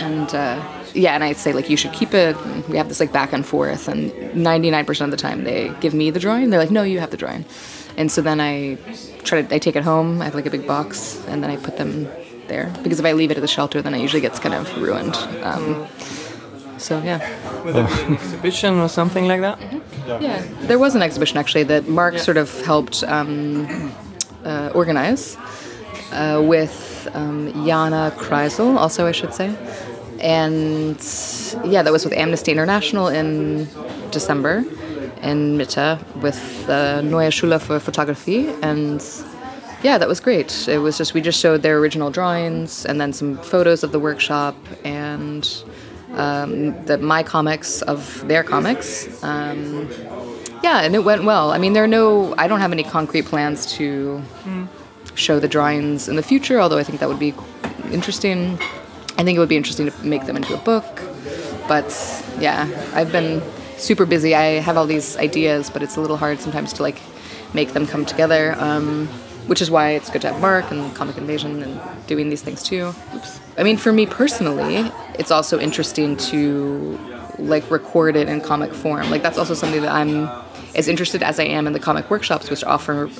And 0.00 0.34
uh, 0.34 0.62
yeah, 0.94 1.14
and 1.14 1.24
I 1.24 1.32
say 1.32 1.52
like 1.52 1.70
you 1.70 1.76
should 1.76 1.92
keep 1.92 2.14
it. 2.14 2.36
We 2.68 2.76
have 2.76 2.88
this 2.88 3.00
like 3.00 3.12
back 3.12 3.32
and 3.32 3.46
forth, 3.46 3.88
and 3.88 4.10
99% 4.12 5.00
of 5.04 5.10
the 5.10 5.16
time 5.16 5.44
they 5.44 5.72
give 5.80 5.94
me 5.94 6.10
the 6.10 6.20
drawing. 6.20 6.50
They're 6.50 6.60
like, 6.60 6.70
no, 6.70 6.82
you 6.82 7.00
have 7.00 7.10
the 7.10 7.16
drawing. 7.16 7.44
And 7.96 8.10
so 8.10 8.22
then 8.22 8.40
I 8.40 8.76
try 9.24 9.42
to 9.42 9.54
I 9.54 9.58
take 9.58 9.76
it 9.76 9.82
home. 9.82 10.20
I 10.20 10.24
have 10.26 10.34
like 10.34 10.46
a 10.46 10.50
big 10.50 10.66
box, 10.66 11.22
and 11.28 11.42
then 11.42 11.50
I 11.50 11.56
put 11.56 11.76
them 11.76 12.08
there 12.48 12.72
because 12.82 12.98
if 12.98 13.06
I 13.06 13.12
leave 13.12 13.30
it 13.30 13.36
at 13.36 13.40
the 13.40 13.48
shelter, 13.48 13.80
then 13.82 13.94
it 13.94 14.00
usually 14.00 14.20
gets 14.20 14.38
kind 14.38 14.54
of 14.54 14.82
ruined. 14.82 15.16
Um, 15.42 15.86
so 16.80 17.00
yeah. 17.02 17.20
Would 17.64 17.74
there 17.74 17.86
an 17.86 18.14
exhibition 18.14 18.78
or 18.78 18.88
something 18.88 19.28
like 19.28 19.40
that? 19.42 19.58
Yeah, 20.20 20.42
there 20.62 20.78
was 20.78 20.94
an 20.94 21.02
exhibition 21.02 21.38
actually 21.38 21.64
that 21.64 21.88
Mark 21.88 22.18
sort 22.18 22.36
of 22.36 22.48
helped 22.62 23.04
um, 23.04 23.92
uh, 24.44 24.70
organize 24.74 25.36
uh, 26.12 26.42
with 26.44 27.08
um, 27.14 27.52
Jana 27.66 28.12
Kreisel, 28.16 28.76
also 28.76 29.06
I 29.06 29.12
should 29.12 29.34
say, 29.34 29.54
and 30.20 30.98
yeah, 31.64 31.82
that 31.82 31.92
was 31.92 32.04
with 32.04 32.14
Amnesty 32.14 32.52
International 32.52 33.08
in 33.08 33.68
December 34.10 34.64
in 35.22 35.58
Mitte 35.58 35.98
with 36.22 36.66
the 36.66 37.02
Neue 37.02 37.30
Schule 37.30 37.58
für 37.58 37.78
Fotografie, 37.78 38.48
and 38.62 39.02
yeah, 39.82 39.98
that 39.98 40.08
was 40.08 40.20
great. 40.20 40.68
It 40.68 40.78
was 40.78 40.98
just 40.98 41.14
we 41.14 41.20
just 41.20 41.38
showed 41.40 41.62
their 41.62 41.78
original 41.78 42.10
drawings 42.10 42.84
and 42.84 43.00
then 43.00 43.12
some 43.12 43.38
photos 43.38 43.82
of 43.82 43.92
the 43.92 43.98
workshop 43.98 44.54
and 44.84 45.46
um, 46.14 46.84
the 46.84 46.98
my 46.98 47.22
comics 47.22 47.82
of 47.82 48.26
their 48.28 48.42
comics. 48.42 49.22
Um, 49.22 49.88
yeah, 50.62 50.82
and 50.82 50.94
it 50.94 51.04
went 51.04 51.24
well. 51.24 51.52
I 51.52 51.58
mean, 51.58 51.72
there 51.72 51.84
are 51.84 51.88
no. 51.88 52.34
I 52.36 52.48
don't 52.48 52.60
have 52.60 52.72
any 52.72 52.84
concrete 52.84 53.26
plans 53.26 53.66
to 53.74 54.22
show 55.14 55.40
the 55.40 55.48
drawings 55.48 56.08
in 56.08 56.16
the 56.16 56.22
future. 56.22 56.60
Although 56.60 56.78
I 56.78 56.84
think 56.84 57.00
that 57.00 57.08
would 57.08 57.18
be 57.18 57.34
interesting. 57.92 58.58
I 59.18 59.24
think 59.24 59.36
it 59.36 59.38
would 59.38 59.48
be 59.48 59.56
interesting 59.56 59.90
to 59.90 60.04
make 60.04 60.26
them 60.26 60.36
into 60.36 60.54
a 60.54 60.58
book. 60.58 61.02
But 61.68 61.90
yeah, 62.38 62.68
I've 62.94 63.12
been 63.12 63.42
super 63.76 64.06
busy. 64.06 64.34
I 64.34 64.60
have 64.60 64.76
all 64.76 64.86
these 64.86 65.16
ideas, 65.16 65.70
but 65.70 65.82
it's 65.82 65.96
a 65.96 66.00
little 66.00 66.16
hard 66.16 66.40
sometimes 66.40 66.72
to 66.74 66.82
like 66.82 66.98
make 67.54 67.72
them 67.72 67.86
come 67.86 68.04
together. 68.04 68.54
Um, 68.58 69.08
which 69.46 69.60
is 69.60 69.70
why 69.70 69.90
it's 69.90 70.10
good 70.10 70.22
to 70.22 70.32
have 70.32 70.40
Mark 70.40 70.70
and 70.70 70.94
Comic 70.94 71.16
Invasion 71.16 71.62
and 71.62 71.80
doing 72.06 72.28
these 72.28 72.42
things 72.42 72.62
too. 72.62 72.94
Oops. 73.14 73.40
I 73.58 73.62
mean, 73.62 73.76
for 73.76 73.92
me 73.92 74.06
personally, 74.06 74.90
it's 75.18 75.30
also 75.30 75.58
interesting 75.58 76.16
to 76.16 76.98
like 77.38 77.68
record 77.70 78.16
it 78.16 78.28
in 78.28 78.40
comic 78.40 78.72
form. 78.72 79.10
Like 79.10 79.22
that's 79.22 79.38
also 79.38 79.54
something 79.54 79.82
that 79.82 79.92
I'm 79.92 80.28
as 80.74 80.88
interested 80.88 81.22
as 81.22 81.40
I 81.40 81.44
am 81.44 81.66
in 81.66 81.72
the 81.72 81.80
comic 81.80 82.10
workshops, 82.10 82.50
which 82.50 82.64
offer 82.64 83.10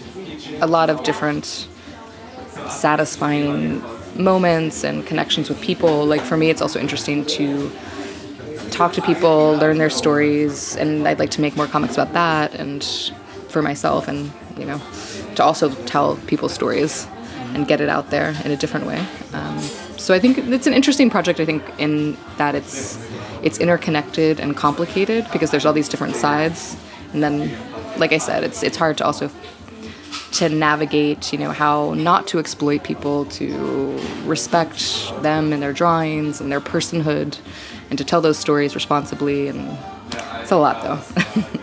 a 0.60 0.66
lot 0.66 0.90
of 0.90 1.02
different 1.02 1.68
satisfying 2.68 3.82
moments 4.16 4.84
and 4.84 5.06
connections 5.06 5.48
with 5.48 5.60
people. 5.60 6.04
Like 6.06 6.20
for 6.20 6.36
me, 6.36 6.50
it's 6.50 6.62
also 6.62 6.78
interesting 6.78 7.24
to 7.26 7.70
talk 8.70 8.92
to 8.92 9.02
people, 9.02 9.54
learn 9.56 9.78
their 9.78 9.90
stories, 9.90 10.76
and 10.76 11.08
I'd 11.08 11.18
like 11.18 11.30
to 11.32 11.40
make 11.40 11.56
more 11.56 11.66
comics 11.66 11.94
about 11.94 12.12
that 12.12 12.54
and 12.54 12.84
for 13.48 13.62
myself 13.62 14.06
and 14.06 14.30
you 14.56 14.64
know 14.64 14.78
to 15.40 15.44
also 15.44 15.70
tell 15.86 16.16
people's 16.26 16.52
stories 16.52 17.06
and 17.54 17.66
get 17.66 17.80
it 17.80 17.88
out 17.88 18.10
there 18.10 18.34
in 18.44 18.50
a 18.50 18.56
different 18.56 18.86
way. 18.86 19.04
Um, 19.32 19.58
so 19.96 20.14
I 20.14 20.18
think 20.18 20.38
it's 20.38 20.66
an 20.66 20.74
interesting 20.74 21.10
project. 21.10 21.40
I 21.40 21.46
think 21.46 21.62
in 21.78 22.16
that 22.36 22.54
it's 22.54 22.98
it's 23.42 23.58
interconnected 23.58 24.38
and 24.38 24.54
complicated 24.56 25.26
because 25.32 25.50
there's 25.50 25.64
all 25.64 25.72
these 25.72 25.88
different 25.88 26.14
sides, 26.14 26.76
and 27.12 27.22
then, 27.22 27.50
like 27.96 28.12
I 28.12 28.18
said, 28.18 28.44
it's 28.44 28.62
it's 28.62 28.76
hard 28.76 28.98
to 28.98 29.04
also 29.04 29.30
to 30.32 30.48
navigate, 30.48 31.32
you 31.32 31.38
know, 31.38 31.50
how 31.50 31.94
not 31.94 32.26
to 32.28 32.38
exploit 32.38 32.84
people, 32.84 33.24
to 33.26 33.98
respect 34.24 34.80
them 35.22 35.52
and 35.52 35.62
their 35.62 35.72
drawings 35.72 36.40
and 36.40 36.52
their 36.52 36.60
personhood, 36.60 37.38
and 37.88 37.98
to 37.98 38.04
tell 38.04 38.20
those 38.20 38.38
stories 38.38 38.74
responsibly. 38.74 39.48
And 39.48 39.76
it's 40.40 40.52
a 40.52 40.56
lot, 40.56 40.82
though. 40.82 41.00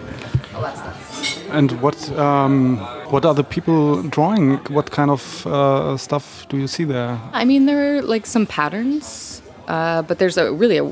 And 1.52 1.72
what 1.82 2.12
um, 2.18 2.78
what 3.12 3.26
are 3.26 3.34
the 3.34 3.44
people 3.44 4.04
drawing? 4.04 4.58
What 4.70 4.92
kind 4.92 5.12
of 5.12 5.48
uh, 5.48 5.98
stuff 5.98 6.46
do 6.50 6.58
you 6.58 6.68
see 6.68 6.84
there? 6.84 7.20
I 7.34 7.46
mean, 7.46 7.66
there 7.66 7.98
are 7.98 8.02
like 8.02 8.26
some 8.26 8.46
patterns, 8.46 9.42
uh, 9.68 10.02
but 10.02 10.20
there's 10.20 10.38
a 10.38 10.52
really 10.52 10.78
a 10.78 10.84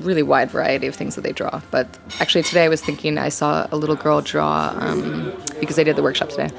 really 0.00 0.22
wide 0.22 0.50
variety 0.50 0.86
of 0.86 0.94
things 0.94 1.14
that 1.14 1.22
they 1.22 1.32
draw. 1.32 1.60
But 1.70 1.86
actually, 2.20 2.44
today 2.44 2.64
I 2.64 2.68
was 2.68 2.82
thinking 2.82 3.18
I 3.18 3.30
saw 3.30 3.66
a 3.72 3.76
little 3.76 3.96
girl 3.96 4.20
draw 4.20 4.74
um, 4.78 5.32
because 5.60 5.78
I 5.78 5.84
did 5.84 5.96
the 5.96 6.02
workshop 6.02 6.28
today. 6.28 6.50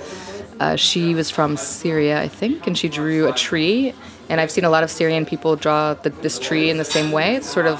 Uh, 0.59 0.75
she 0.75 1.13
was 1.13 1.29
from 1.29 1.57
Syria, 1.57 2.21
I 2.21 2.29
think, 2.29 2.65
and 2.65 2.77
she 2.77 2.87
drew 2.87 3.27
a 3.27 3.33
tree. 3.33 3.93
And 4.29 4.41
I've 4.41 4.49
seen 4.49 4.63
a 4.63 4.69
lot 4.69 4.83
of 4.83 4.89
Syrian 4.89 5.25
people 5.25 5.55
draw 5.55 5.93
the, 5.93 6.09
this 6.09 6.39
tree 6.39 6.69
in 6.69 6.77
the 6.77 6.85
same 6.85 7.11
way. 7.11 7.35
It's 7.35 7.49
sort 7.49 7.67
of 7.67 7.79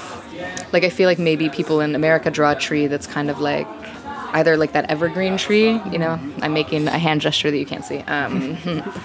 like 0.72 0.84
I 0.84 0.90
feel 0.90 1.08
like 1.08 1.18
maybe 1.18 1.48
people 1.48 1.80
in 1.80 1.94
America 1.94 2.30
draw 2.30 2.52
a 2.52 2.54
tree 2.54 2.86
that's 2.86 3.06
kind 3.06 3.30
of 3.30 3.40
like 3.40 3.66
either 4.32 4.56
like 4.56 4.72
that 4.72 4.90
evergreen 4.90 5.36
tree, 5.36 5.80
you 5.90 5.98
know, 5.98 6.18
I'm 6.42 6.52
making 6.52 6.88
a 6.88 6.98
hand 6.98 7.20
gesture 7.20 7.50
that 7.50 7.58
you 7.58 7.66
can't 7.66 7.84
see. 7.84 7.98
Um, 8.00 8.56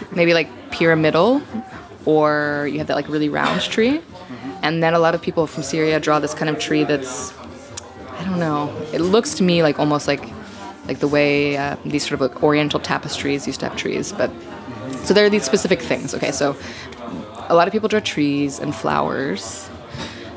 maybe 0.15 0.33
like 0.33 0.49
pyramidal, 0.71 1.41
or 2.05 2.67
you 2.71 2.77
have 2.79 2.87
that 2.87 2.95
like 2.95 3.07
really 3.07 3.29
round 3.29 3.61
tree. 3.61 4.01
And 4.63 4.83
then 4.83 4.93
a 4.93 4.99
lot 4.99 5.15
of 5.15 5.21
people 5.21 5.47
from 5.47 5.63
Syria 5.63 5.99
draw 5.99 6.19
this 6.19 6.33
kind 6.33 6.49
of 6.49 6.59
tree 6.59 6.83
that's, 6.83 7.33
I 8.11 8.23
don't 8.23 8.39
know, 8.39 8.73
it 8.93 9.01
looks 9.01 9.33
to 9.35 9.43
me 9.43 9.63
like 9.63 9.79
almost 9.79 10.07
like 10.07 10.23
like 10.87 10.99
the 10.99 11.07
way 11.07 11.57
uh, 11.57 11.77
these 11.85 12.03
sort 12.07 12.19
of 12.19 12.21
like 12.21 12.43
oriental 12.43 12.79
tapestries 12.79 13.47
used 13.47 13.59
to 13.61 13.69
have 13.69 13.77
trees. 13.77 14.11
But 14.11 14.31
so 15.03 15.13
there 15.13 15.25
are 15.25 15.29
these 15.29 15.43
specific 15.43 15.81
things. 15.81 16.13
Okay, 16.13 16.31
so 16.31 16.55
a 17.49 17.55
lot 17.55 17.67
of 17.67 17.71
people 17.71 17.89
draw 17.89 17.99
trees 17.99 18.59
and 18.59 18.75
flowers. 18.75 19.69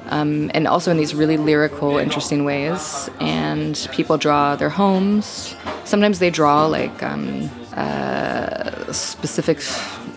Um, 0.06 0.50
and 0.54 0.68
also 0.68 0.90
in 0.90 0.96
these 0.96 1.14
really 1.14 1.36
lyrical, 1.36 1.98
interesting 1.98 2.44
ways. 2.44 3.08
And 3.20 3.88
people 3.92 4.18
draw 4.18 4.56
their 4.56 4.68
homes. 4.68 5.54
Sometimes 5.84 6.18
they 6.18 6.30
draw 6.30 6.66
like 6.66 7.02
um, 7.02 7.50
uh, 7.74 8.92
specific 8.92 9.58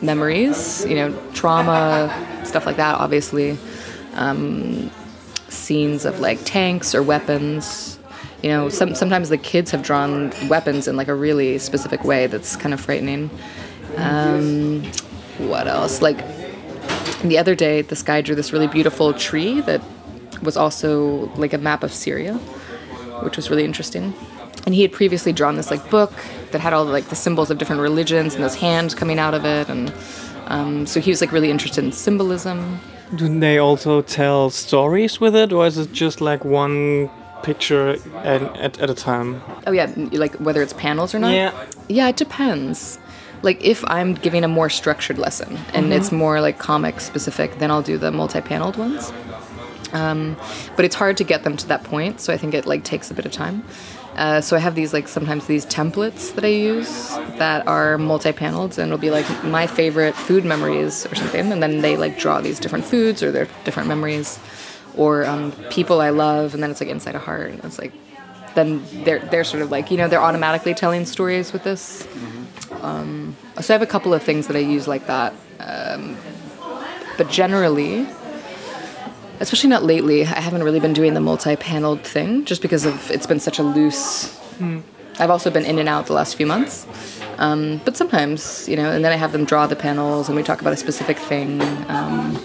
memories, 0.02 0.86
you 0.86 0.96
know, 0.96 1.18
trauma, 1.34 2.12
stuff 2.44 2.66
like 2.66 2.78
that, 2.78 2.96
obviously. 2.96 3.58
Um, 4.16 4.92
scenes 5.50 6.06
of 6.06 6.20
like 6.20 6.40
tanks 6.44 6.94
or 6.94 7.02
weapons. 7.02 8.00
You 8.44 8.50
know, 8.50 8.70
some, 8.70 8.94
sometimes 8.94 9.30
the 9.30 9.38
kids 9.38 9.72
have 9.72 9.84
drawn 9.84 10.32
weapons 10.48 10.88
in 10.88 10.96
like 10.96 11.08
a 11.08 11.16
really 11.16 11.58
specific 11.58 12.04
way 12.04 12.28
that's 12.28 12.56
kind 12.56 12.74
of 12.74 12.80
frightening. 12.80 13.30
Um, 13.96 14.84
what 15.38 15.68
else? 15.68 16.02
Like 16.02 16.20
the 17.24 17.38
other 17.38 17.56
day, 17.56 17.82
this 17.82 18.04
guy 18.04 18.22
drew 18.22 18.36
this 18.36 18.54
really 18.54 18.68
beautiful 18.68 19.14
tree 19.14 19.62
that 19.62 19.82
was 20.42 20.58
also 20.58 21.32
like 21.36 21.54
a 21.54 21.58
map 21.58 21.84
of 21.84 21.92
Syria, 21.94 22.36
which 23.24 23.36
was 23.36 23.50
really 23.50 23.64
interesting. 23.64 24.14
And 24.66 24.76
he 24.76 24.82
had 24.82 24.92
previously 24.92 25.32
drawn 25.32 25.56
this 25.56 25.72
like 25.72 25.90
book 25.90 26.14
that 26.52 26.60
had 26.62 26.74
all 26.74 26.86
the, 26.86 26.92
like 26.92 27.06
the 27.06 27.16
symbols 27.16 27.50
of 27.50 27.58
different 27.58 27.82
religions 27.82 28.36
and 28.36 28.44
this 28.44 28.56
hand 28.56 28.96
coming 28.98 29.18
out 29.18 29.34
of 29.34 29.46
it, 29.46 29.70
and 29.70 29.94
um, 30.48 30.86
so 30.86 31.00
he 31.00 31.10
was 31.10 31.22
like 31.22 31.32
really 31.32 31.50
interested 31.50 31.84
in 31.84 31.92
symbolism. 31.92 32.80
Do 33.16 33.40
they 33.40 33.58
also 33.58 34.02
tell 34.02 34.50
stories 34.50 35.22
with 35.22 35.36
it, 35.36 35.54
or 35.54 35.66
is 35.66 35.78
it 35.78 35.94
just 35.94 36.20
like 36.20 36.44
one 36.44 37.10
picture 37.44 37.98
at, 38.18 38.42
at, 38.58 38.80
at 38.80 38.90
a 38.90 38.94
time? 38.94 39.42
Oh 39.66 39.72
yeah, 39.72 39.92
like 40.12 40.36
whether 40.36 40.62
it's 40.62 40.74
panels 40.74 41.16
or 41.16 41.20
not. 41.20 41.34
Yeah. 41.34 41.54
Yeah, 41.88 42.10
it 42.10 42.18
depends. 42.18 43.00
Like 43.44 43.64
if 43.64 43.84
I'm 43.88 44.14
giving 44.14 44.44
a 44.44 44.48
more 44.48 44.70
structured 44.70 45.18
lesson 45.18 45.58
and 45.74 45.94
it's 45.94 46.12
more 46.12 46.42
like 46.42 46.58
comic 46.58 47.00
specific, 47.00 47.60
then 47.60 47.72
I'll 47.72 47.82
do 47.82 47.98
the 47.98 48.12
multi-paneled 48.12 48.78
ones. 48.78 49.12
Um, 49.94 50.36
but 50.76 50.86
it's 50.86 50.96
hard 50.96 51.18
to 51.18 51.24
get 51.24 51.44
them 51.44 51.56
to 51.58 51.68
that 51.68 51.84
point, 51.84 52.20
so 52.20 52.34
I 52.34 52.38
think 52.38 52.54
it 52.54 52.66
like 52.66 52.84
takes 52.84 53.10
a 53.10 53.14
bit 53.14 53.26
of 53.26 53.32
time. 53.32 53.64
Uh, 54.16 54.42
so 54.42 54.56
I 54.56 54.60
have 54.60 54.74
these 54.74 54.94
like 54.94 55.08
sometimes 55.08 55.46
these 55.46 55.66
templates 55.66 56.34
that 56.36 56.44
I 56.44 56.48
use 56.48 57.10
that 57.38 57.68
are 57.68 57.98
multi-paneled, 57.98 58.80
and 58.80 58.88
it'll 58.88 58.98
be 58.98 59.12
like 59.12 59.28
my 59.44 59.68
favorite 59.68 60.16
food 60.16 60.44
memories 60.44 61.06
or 61.06 61.16
something, 61.16 61.52
and 61.52 61.62
then 61.62 61.82
they 61.82 61.98
like 61.98 62.18
draw 62.18 62.42
these 62.42 62.60
different 62.60 62.84
foods 62.84 63.22
or 63.22 63.32
their 63.32 63.48
different 63.64 63.88
memories, 63.88 64.40
or 64.96 65.26
um, 65.26 65.52
people 65.70 66.02
I 66.02 66.10
love, 66.10 66.54
and 66.54 66.64
then 66.64 66.72
it's 66.72 66.82
like 66.82 66.90
inside 66.90 67.16
a 67.16 67.20
heart, 67.20 67.52
and 67.52 67.64
it's 67.64 67.78
like 67.78 67.94
then 68.56 68.84
they're 69.04 69.20
they're 69.20 69.44
sort 69.44 69.62
of 69.62 69.70
like 69.70 69.92
you 69.92 69.98
know 69.98 70.08
they're 70.08 70.22
automatically 70.22 70.74
telling 70.74 71.06
stories 71.06 71.54
with 71.54 71.64
this. 71.64 72.08
Um, 72.82 73.36
so 73.62 73.74
I 73.74 73.76
have 73.76 73.82
a 73.82 73.92
couple 73.92 74.14
of 74.14 74.24
things 74.24 74.48
that 74.48 74.56
I 74.56 74.60
use 74.60 74.88
like 74.88 75.08
that, 75.08 75.34
um, 75.60 76.18
but 77.18 77.30
generally 77.30 78.08
especially 79.40 79.70
not 79.70 79.84
lately. 79.84 80.24
I 80.24 80.40
haven't 80.40 80.64
really 80.64 80.80
been 80.80 80.94
doing 80.94 81.14
the 81.14 81.20
multi-paneled 81.20 82.02
thing 82.02 82.46
just 82.46 82.62
because 82.62 82.86
of 82.86 83.12
it's 83.12 83.28
been 83.28 83.40
such 83.40 83.60
a 83.60 83.64
loose. 83.64 84.36
Mm. 84.60 84.84
I've 85.20 85.30
also 85.30 85.50
been 85.50 85.66
in 85.66 85.80
and 85.80 85.90
out 85.90 86.06
the 86.06 86.14
last 86.14 86.36
few 86.36 86.46
months, 86.46 86.86
um, 87.40 87.82
but 87.86 87.98
sometimes 87.98 88.70
you 88.70 88.76
know, 88.76 88.92
and 88.92 89.04
then 89.04 89.12
I 89.12 89.16
have 89.16 89.32
them 89.32 89.46
draw 89.46 89.66
the 89.68 89.76
panels 89.76 90.30
and 90.30 90.36
we 90.36 90.44
talk 90.44 90.62
about 90.62 90.74
a 90.74 90.78
specific 90.78 91.18
thing. 91.18 91.62
Um, 91.90 92.44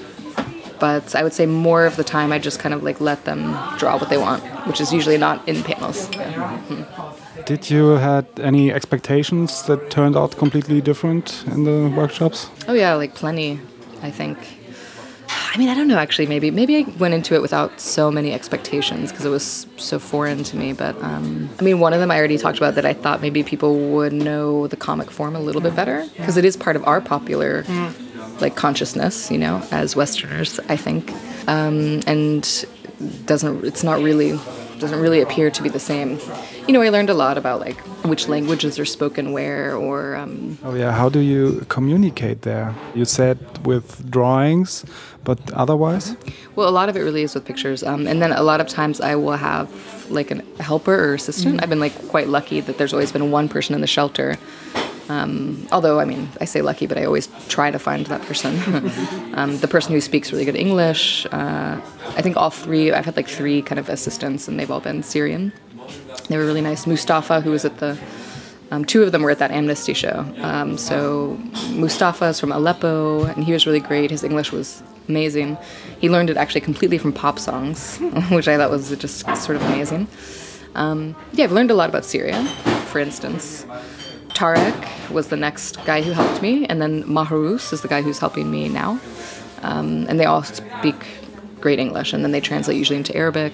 but 0.81 1.15
I 1.15 1.23
would 1.23 1.33
say 1.33 1.47
more 1.47 1.87
of 1.87 1.97
the 1.97 2.03
time 2.03 2.33
I 2.33 2.39
just 2.39 2.59
kind 2.59 2.75
of 2.75 2.83
like 2.83 3.01
let 3.01 3.25
them 3.25 3.57
draw 3.79 3.97
what 3.99 4.09
they 4.09 4.19
want, 4.19 4.43
which 4.67 4.81
is 4.81 4.93
usually 4.93 5.19
not 5.19 5.47
in 5.49 5.63
panels. 5.63 6.09
Yeah. 6.15 6.61
Mm. 6.69 7.22
Did 7.53 7.69
you 7.69 7.99
had 7.99 8.25
any 8.41 8.73
expectations 8.73 9.65
that 9.65 9.91
turned 9.91 10.17
out 10.17 10.39
completely 10.39 10.81
different 10.81 11.45
in 11.49 11.65
the 11.65 11.95
workshops? 11.95 12.49
Oh 12.67 12.73
yeah, 12.73 12.95
like 12.95 13.15
plenty. 13.15 13.61
I 14.03 14.11
think 14.11 14.39
I 15.55 15.59
mean, 15.59 15.69
I 15.69 15.75
don't 15.75 15.87
know 15.87 15.99
actually. 15.99 16.29
Maybe 16.29 16.51
maybe 16.51 16.79
I 16.79 16.83
went 16.99 17.13
into 17.13 17.35
it 17.35 17.43
without 17.43 17.79
so 17.79 18.11
many 18.11 18.33
expectations 18.33 19.11
because 19.11 19.27
it 19.27 19.29
was 19.29 19.67
so 19.77 19.99
foreign 19.99 20.45
to 20.45 20.57
me. 20.57 20.73
But 20.73 20.97
um, 21.03 21.51
I 21.61 21.63
mean, 21.63 21.79
one 21.79 21.93
of 21.93 22.01
them 22.01 22.11
I 22.11 22.17
already 22.17 22.39
talked 22.39 22.57
about 22.57 22.75
that 22.77 22.87
I 22.87 22.95
thought 22.95 23.21
maybe 23.21 23.43
people 23.43 23.75
would 23.91 24.15
know 24.15 24.67
the 24.67 24.77
comic 24.77 25.11
form 25.11 25.37
a 25.37 25.41
little 25.41 25.61
bit 25.61 25.77
better 25.77 26.09
because 26.17 26.39
it 26.39 26.47
is 26.47 26.57
part 26.57 26.77
of 26.77 26.83
our 26.87 27.03
popular 27.03 27.67
like 28.41 28.57
consciousness, 28.57 29.31
you 29.31 29.37
know, 29.37 29.63
as 29.71 29.95
Westerners. 29.95 30.59
I 30.71 30.79
think, 30.79 31.13
um, 31.49 32.01
and 32.07 32.67
doesn't 33.27 33.63
it's 33.63 33.85
not 33.85 34.01
really 34.01 34.39
doesn't 34.83 35.01
really 35.01 35.23
appear 35.23 35.51
to 35.51 35.63
be 35.63 35.69
the 35.69 35.81
same. 35.81 36.19
You 36.67 36.75
know, 36.75 36.83
I 36.83 36.91
learned 36.91 37.09
a 37.09 37.15
lot 37.15 37.39
about 37.39 37.61
like 37.61 37.79
which 38.05 38.29
languages 38.29 38.79
are 38.79 38.85
spoken 38.85 39.33
where, 39.33 39.75
or. 39.75 40.17
Um, 40.17 40.59
oh 40.65 40.75
yeah, 40.75 40.93
how 40.93 41.09
do 41.09 41.21
you 41.21 41.65
communicate 41.69 42.43
there? 42.43 42.75
You 42.95 43.05
said 43.05 43.39
with 43.65 44.11
drawings, 44.11 44.85
but 45.25 45.39
otherwise. 45.53 46.17
Well, 46.57 46.69
a 46.69 46.75
lot 46.79 46.89
of 46.89 46.97
it 46.97 47.01
really 47.01 47.23
is 47.23 47.35
with 47.35 47.45
pictures, 47.45 47.83
um, 47.83 48.07
and 48.07 48.21
then 48.21 48.33
a 48.33 48.43
lot 48.43 48.61
of 48.61 48.69
times 48.69 49.01
I 49.01 49.15
will 49.15 49.37
have 49.37 49.71
like 50.11 50.31
a 50.31 50.43
helper 50.63 50.95
or 50.95 51.15
assistant. 51.15 51.55
Mm 51.55 51.59
-hmm. 51.59 51.63
I've 51.63 51.71
been 51.71 51.85
like 51.87 51.97
quite 52.15 52.29
lucky 52.29 52.61
that 52.61 52.77
there's 52.77 52.93
always 52.93 53.13
been 53.13 53.33
one 53.33 53.49
person 53.49 53.75
in 53.75 53.81
the 53.81 53.93
shelter 53.97 54.37
um, 55.09 55.67
although, 55.73 55.99
I 56.01 56.05
mean, 56.05 56.29
I 56.41 56.45
say 56.45 56.63
lucky, 56.63 56.87
but 56.87 56.99
I 56.99 57.05
always 57.05 57.29
try 57.49 57.71
to 57.71 57.79
find 57.79 58.07
that 58.07 58.23
person. 58.23 58.55
um, 59.35 59.59
the 59.59 59.69
person 59.69 59.93
who 59.93 60.01
speaks 60.01 60.33
really 60.33 60.45
good 60.45 60.57
English. 60.57 61.27
Uh, 61.27 61.81
I 62.17 62.23
think 62.23 62.37
all 62.37 62.51
three, 62.51 62.93
I've 62.93 63.05
had 63.05 63.17
like 63.17 63.29
three 63.29 63.63
kind 63.63 63.79
of 63.79 63.89
assistants, 63.89 64.49
and 64.49 64.59
they've 64.59 64.71
all 64.71 64.81
been 64.81 65.03
Syrian. 65.03 65.53
They 66.29 66.37
were 66.37 66.45
really 66.45 66.61
nice. 66.61 66.87
Mustafa, 66.87 67.41
who 67.41 67.51
was 67.51 67.65
at 67.65 67.79
the, 67.79 67.99
um, 68.71 68.85
two 68.85 69.03
of 69.03 69.13
them 69.13 69.23
were 69.23 69.31
at 69.31 69.39
that 69.39 69.51
Amnesty 69.51 69.93
show. 69.93 70.25
Um, 70.39 70.79
so 70.79 71.39
Mustafa 71.71 72.27
is 72.27 72.41
from 72.41 72.53
Aleppo, 72.53 73.25
and 73.25 73.45
he 73.45 73.53
was 73.53 73.67
really 73.67 73.81
great. 73.81 74.11
His 74.11 74.23
English 74.23 74.53
was 74.53 74.83
amazing. 75.09 75.59
He 76.01 76.09
learned 76.09 76.31
it 76.31 76.37
actually 76.37 76.63
completely 76.63 76.99
from 76.99 77.13
pop 77.13 77.39
songs, 77.39 77.99
which 78.31 78.49
I 78.49 78.57
thought 78.57 78.71
was 78.71 78.97
just 78.97 79.21
sort 79.37 79.57
of 79.57 79.63
amazing. 79.63 80.07
Um, 80.75 81.15
yeah, 81.33 81.45
I've 81.45 81.53
learned 81.53 81.71
a 81.71 81.75
lot 81.75 81.91
about 81.91 82.05
Syria, 82.05 82.43
for 82.87 82.99
instance. 82.99 83.67
Tarek 84.35 85.11
was 85.11 85.29
the 85.29 85.37
next 85.37 85.85
guy 85.85 86.03
who 86.03 86.13
helped 86.13 86.43
me, 86.43 86.67
and 86.67 86.81
then 86.81 87.05
Mahrous 87.05 87.73
is 87.73 87.83
the 87.83 87.89
guy 87.89 88.03
who's 88.03 88.19
helping 88.19 88.51
me 88.51 88.69
now. 88.69 88.99
Um, 89.63 90.07
and 90.09 90.19
they 90.19 90.25
all 90.25 90.43
speak 90.43 91.07
great 91.61 91.79
English, 91.79 92.13
and 92.13 92.25
then 92.25 92.33
they 92.33 92.41
translate 92.41 92.77
usually 92.77 92.97
into 92.97 93.15
Arabic. 93.17 93.53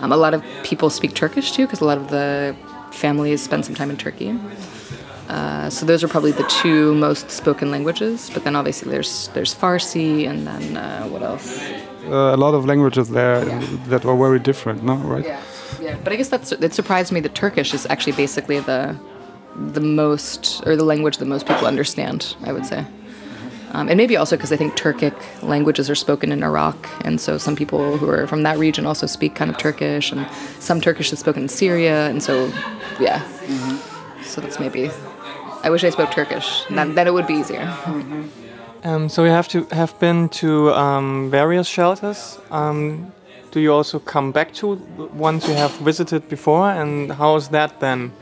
Um, 0.00 0.12
a 0.12 0.16
lot 0.16 0.34
of 0.34 0.44
people 0.62 0.90
speak 0.90 1.14
Turkish 1.14 1.52
too, 1.52 1.66
because 1.66 1.80
a 1.80 1.84
lot 1.84 1.98
of 1.98 2.08
the 2.08 2.56
families 2.92 3.42
spend 3.42 3.64
some 3.64 3.74
time 3.74 3.90
in 3.90 3.96
Turkey. 3.96 4.38
Uh, 5.28 5.70
so 5.70 5.86
those 5.86 6.04
are 6.04 6.08
probably 6.08 6.32
the 6.32 6.44
two 6.44 6.94
most 6.94 7.30
spoken 7.30 7.70
languages. 7.70 8.30
But 8.32 8.44
then 8.44 8.54
obviously 8.54 8.90
there's 8.90 9.28
there's 9.28 9.54
Farsi, 9.54 10.28
and 10.28 10.46
then 10.46 10.76
uh, 10.76 11.06
what 11.08 11.22
else? 11.22 11.60
Uh, 12.06 12.34
a 12.34 12.36
lot 12.36 12.54
of 12.54 12.66
languages 12.66 13.08
there 13.08 13.46
yeah. 13.46 13.66
that 13.88 14.04
are 14.04 14.16
very 14.16 14.38
different, 14.38 14.84
no? 14.84 14.96
Right? 14.96 15.24
Yeah, 15.24 15.40
yeah. 15.80 15.96
But 16.04 16.12
I 16.12 16.16
guess 16.16 16.28
that's 16.28 16.52
it 16.52 16.74
surprised 16.74 17.10
me 17.10 17.20
that 17.20 17.34
Turkish 17.34 17.72
is 17.72 17.86
actually 17.86 18.12
basically 18.12 18.60
the 18.60 18.96
the 19.56 19.80
most, 19.80 20.62
or 20.66 20.76
the 20.76 20.84
language 20.84 21.18
that 21.18 21.26
most 21.26 21.46
people 21.46 21.66
understand, 21.66 22.36
I 22.44 22.52
would 22.52 22.66
say. 22.66 22.86
Um, 23.72 23.88
and 23.88 23.96
maybe 23.96 24.16
also 24.16 24.36
because 24.36 24.52
I 24.52 24.56
think 24.56 24.76
Turkic 24.76 25.14
languages 25.42 25.90
are 25.90 25.96
spoken 25.96 26.30
in 26.30 26.44
Iraq, 26.44 26.88
and 27.04 27.20
so 27.20 27.38
some 27.38 27.56
people 27.56 27.98
who 27.98 28.08
are 28.08 28.26
from 28.28 28.44
that 28.44 28.56
region 28.56 28.86
also 28.86 29.06
speak 29.06 29.34
kind 29.34 29.50
of 29.50 29.58
Turkish, 29.58 30.12
and 30.12 30.26
some 30.60 30.80
Turkish 30.80 31.12
is 31.12 31.18
spoken 31.18 31.42
in 31.42 31.48
Syria, 31.48 32.08
and 32.08 32.22
so, 32.22 32.46
yeah. 33.00 33.20
Mm-hmm. 33.20 34.22
So 34.22 34.40
that's 34.40 34.60
maybe. 34.60 34.90
I 35.64 35.70
wish 35.70 35.82
I 35.82 35.90
spoke 35.90 36.12
Turkish. 36.12 36.64
Then, 36.70 36.94
then 36.94 37.08
it 37.08 37.12
would 37.12 37.26
be 37.26 37.34
easier. 37.34 37.66
Um, 38.84 39.08
so 39.08 39.24
you 39.24 39.30
have 39.30 39.48
to 39.48 39.64
have 39.72 39.98
been 39.98 40.28
to 40.28 40.72
um, 40.74 41.30
various 41.30 41.66
shelters. 41.66 42.38
Um, 42.50 43.12
do 43.50 43.60
you 43.60 43.72
also 43.72 43.98
come 43.98 44.30
back 44.30 44.52
to 44.54 44.74
ones 45.14 45.48
you 45.48 45.54
have 45.54 45.72
visited 45.78 46.28
before, 46.28 46.70
and 46.70 47.10
how 47.12 47.36
is 47.36 47.48
that 47.48 47.80
then? 47.80 48.12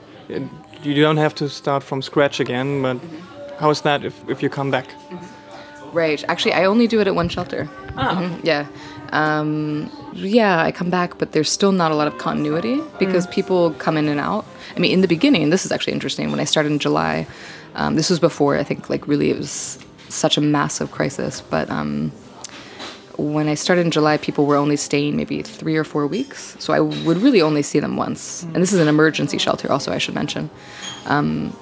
You 0.83 1.03
don't 1.03 1.17
have 1.17 1.35
to 1.37 1.49
start 1.49 1.83
from 1.83 2.03
scratch 2.03 2.41
again. 2.41 2.83
But 2.83 2.97
mm-hmm. 2.97 3.59
how 3.59 3.71
is 3.71 3.83
that 3.83 4.05
if, 4.05 4.29
if 4.29 4.43
you 4.43 4.49
come 4.49 4.71
back? 4.71 4.89
Mm-hmm. 4.89 5.97
Right. 5.97 6.25
Actually, 6.29 6.55
I 6.55 6.65
only 6.65 6.87
do 6.87 7.01
it 7.01 7.07
at 7.07 7.15
one 7.15 7.29
shelter. 7.29 7.69
Ah. 7.97 8.17
Mm-hmm. 8.17 8.47
Yeah. 8.47 8.67
Um, 9.13 9.91
yeah, 10.15 10.63
I 10.63 10.73
come 10.73 10.89
back, 10.89 11.19
but 11.19 11.33
there's 11.33 11.51
still 11.51 11.73
not 11.73 11.93
a 11.93 11.95
lot 11.95 12.07
of 12.07 12.17
continuity 12.17 12.81
because 12.99 13.27
mm. 13.27 13.33
people 13.33 13.73
come 13.73 13.99
in 13.99 14.09
and 14.09 14.19
out. 14.19 14.47
I 14.75 14.81
mean, 14.81 14.91
in 14.91 15.03
the 15.03 15.09
beginning, 15.09 15.51
this 15.51 15.67
is 15.67 15.73
actually 15.73 15.93
interesting. 15.93 16.31
When 16.31 16.41
I 16.41 16.45
started 16.45 16.73
in 16.73 16.79
July, 16.79 17.27
um, 17.75 17.97
this 17.97 18.09
was 18.09 18.19
before 18.19 18.57
I 18.57 18.65
think 18.65 18.89
like 18.89 19.07
really 19.07 19.31
it 19.31 19.37
was 19.37 19.79
such 20.09 20.39
a 20.39 20.41
massive 20.41 20.91
crisis. 20.91 21.43
But 21.43 21.69
um, 21.71 22.11
when 23.19 23.49
I 23.49 23.55
started 23.55 23.85
in 23.85 23.91
July, 23.91 24.17
people 24.17 24.47
were 24.47 24.57
only 24.57 24.77
staying 24.77 25.17
maybe 25.17 25.43
three 25.43 25.77
or 25.77 25.85
four 25.85 26.07
weeks. 26.07 26.57
So 26.59 26.73
I 26.73 26.81
would 26.81 27.19
really 27.19 27.43
only 27.43 27.63
see 27.63 27.81
them 27.81 27.97
once. 27.97 28.43
And 28.43 28.57
this 28.57 28.73
is 28.73 28.81
an 28.81 28.89
emergency 28.89 29.39
shelter, 29.39 29.71
also, 29.71 29.93
I 29.93 29.99
should 29.99 30.15
mention. 30.15 30.51
Um, 31.07 31.57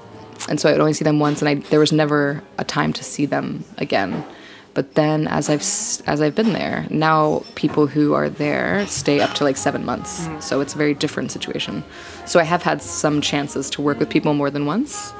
and 0.48 0.60
so 0.60 0.68
I 0.68 0.72
would 0.72 0.80
only 0.80 0.94
see 0.94 1.04
them 1.04 1.18
once, 1.18 1.42
and 1.42 1.48
I, 1.48 1.54
there 1.54 1.80
was 1.80 1.92
never 1.92 2.42
a 2.58 2.64
time 2.64 2.92
to 2.94 3.04
see 3.04 3.26
them 3.26 3.64
again. 3.78 4.24
But 4.72 4.94
then, 4.94 5.26
as 5.26 5.50
I've 5.50 5.62
as 6.08 6.20
I've 6.22 6.34
been 6.34 6.52
there, 6.52 6.86
now 6.90 7.42
people 7.56 7.88
who 7.88 8.14
are 8.14 8.28
there 8.28 8.86
stay 8.86 9.20
up 9.20 9.34
to 9.34 9.44
like 9.44 9.56
seven 9.56 9.84
months. 9.84 10.26
Mm. 10.26 10.42
So 10.42 10.60
it's 10.60 10.74
a 10.74 10.78
very 10.78 10.94
different 10.94 11.32
situation. 11.32 11.82
So 12.24 12.38
I 12.38 12.44
have 12.44 12.62
had 12.62 12.80
some 12.80 13.20
chances 13.20 13.68
to 13.70 13.82
work 13.82 13.98
with 13.98 14.08
people 14.08 14.32
more 14.32 14.48
than 14.48 14.66
once. 14.66 15.12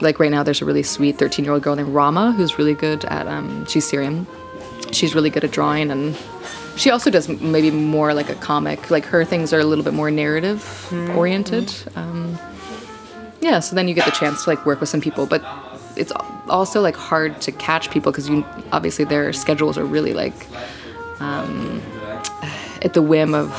Like 0.00 0.18
right 0.18 0.30
now, 0.30 0.42
there's 0.42 0.62
a 0.62 0.64
really 0.64 0.82
sweet 0.82 1.16
13 1.16 1.44
year 1.44 1.54
old 1.54 1.62
girl 1.62 1.76
named 1.76 1.90
Rama 1.90 2.32
who's 2.32 2.58
really 2.58 2.74
good 2.74 3.04
at. 3.04 3.28
Um, 3.28 3.64
she's 3.66 3.86
Syrian 3.86 4.26
she's 4.92 5.14
really 5.14 5.30
good 5.30 5.44
at 5.44 5.50
drawing 5.50 5.90
and 5.90 6.16
she 6.76 6.90
also 6.90 7.10
does 7.10 7.28
maybe 7.28 7.70
more 7.70 8.14
like 8.14 8.30
a 8.30 8.34
comic 8.36 8.90
like 8.90 9.04
her 9.04 9.24
things 9.24 9.52
are 9.52 9.58
a 9.58 9.64
little 9.64 9.84
bit 9.84 9.94
more 9.94 10.10
narrative 10.10 10.58
mm-hmm. 10.90 11.16
oriented 11.16 11.72
um, 11.96 12.38
yeah 13.40 13.60
so 13.60 13.74
then 13.74 13.88
you 13.88 13.94
get 13.94 14.04
the 14.04 14.10
chance 14.10 14.44
to 14.44 14.50
like 14.50 14.64
work 14.64 14.80
with 14.80 14.88
some 14.88 15.00
people 15.00 15.26
but 15.26 15.44
it's 15.96 16.12
also 16.48 16.80
like 16.80 16.96
hard 16.96 17.40
to 17.40 17.52
catch 17.52 17.90
people 17.90 18.12
because 18.12 18.28
you 18.28 18.44
obviously 18.72 19.04
their 19.04 19.32
schedules 19.32 19.76
are 19.76 19.84
really 19.84 20.14
like 20.14 20.46
um, 21.20 21.82
at 22.82 22.94
the 22.94 23.02
whim 23.02 23.34
of 23.34 23.50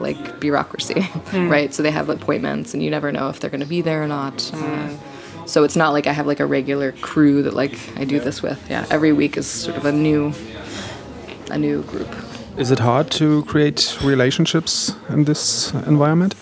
like 0.00 0.40
bureaucracy 0.40 0.94
mm. 0.94 1.50
right 1.50 1.74
so 1.74 1.82
they 1.82 1.90
have 1.90 2.08
appointments 2.08 2.74
and 2.74 2.82
you 2.82 2.90
never 2.90 3.10
know 3.12 3.28
if 3.28 3.40
they're 3.40 3.50
going 3.50 3.60
to 3.60 3.66
be 3.66 3.80
there 3.80 4.02
or 4.02 4.08
not 4.08 4.36
mm. 4.36 4.62
uh, 4.62 4.96
so 5.48 5.64
it's 5.64 5.76
not 5.76 5.94
like 5.94 6.06
I 6.06 6.12
have 6.12 6.26
like 6.26 6.40
a 6.40 6.46
regular 6.46 6.92
crew 6.92 7.42
that 7.42 7.54
like 7.54 7.78
I 7.96 8.04
do 8.04 8.20
this 8.20 8.42
with. 8.42 8.62
Yeah, 8.68 8.84
every 8.90 9.12
week 9.12 9.38
is 9.38 9.46
sort 9.46 9.78
of 9.78 9.86
a 9.86 9.92
new 9.92 10.34
a 11.50 11.58
new 11.58 11.82
group. 11.82 12.08
Is 12.56 12.70
it 12.70 12.78
hard 12.78 13.10
to 13.12 13.44
create 13.44 13.96
relationships 14.02 14.92
in 15.08 15.24
this 15.24 15.72
environment? 15.86 16.34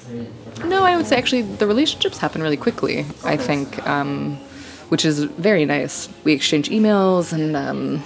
No, 0.65 0.83
I 0.85 0.97
would 0.97 1.07
say 1.07 1.17
actually 1.17 1.43
the 1.43 1.67
relationships 1.67 2.19
happen 2.19 2.43
really 2.43 2.57
quickly. 2.57 3.05
I 3.25 3.37
think, 3.37 3.87
um, 3.87 4.37
which 4.89 5.05
is 5.05 5.25
very 5.25 5.65
nice. 5.65 6.09
We 6.25 6.33
exchange 6.33 6.71
emails 6.71 7.33
and 7.33 7.55
um, 7.55 8.03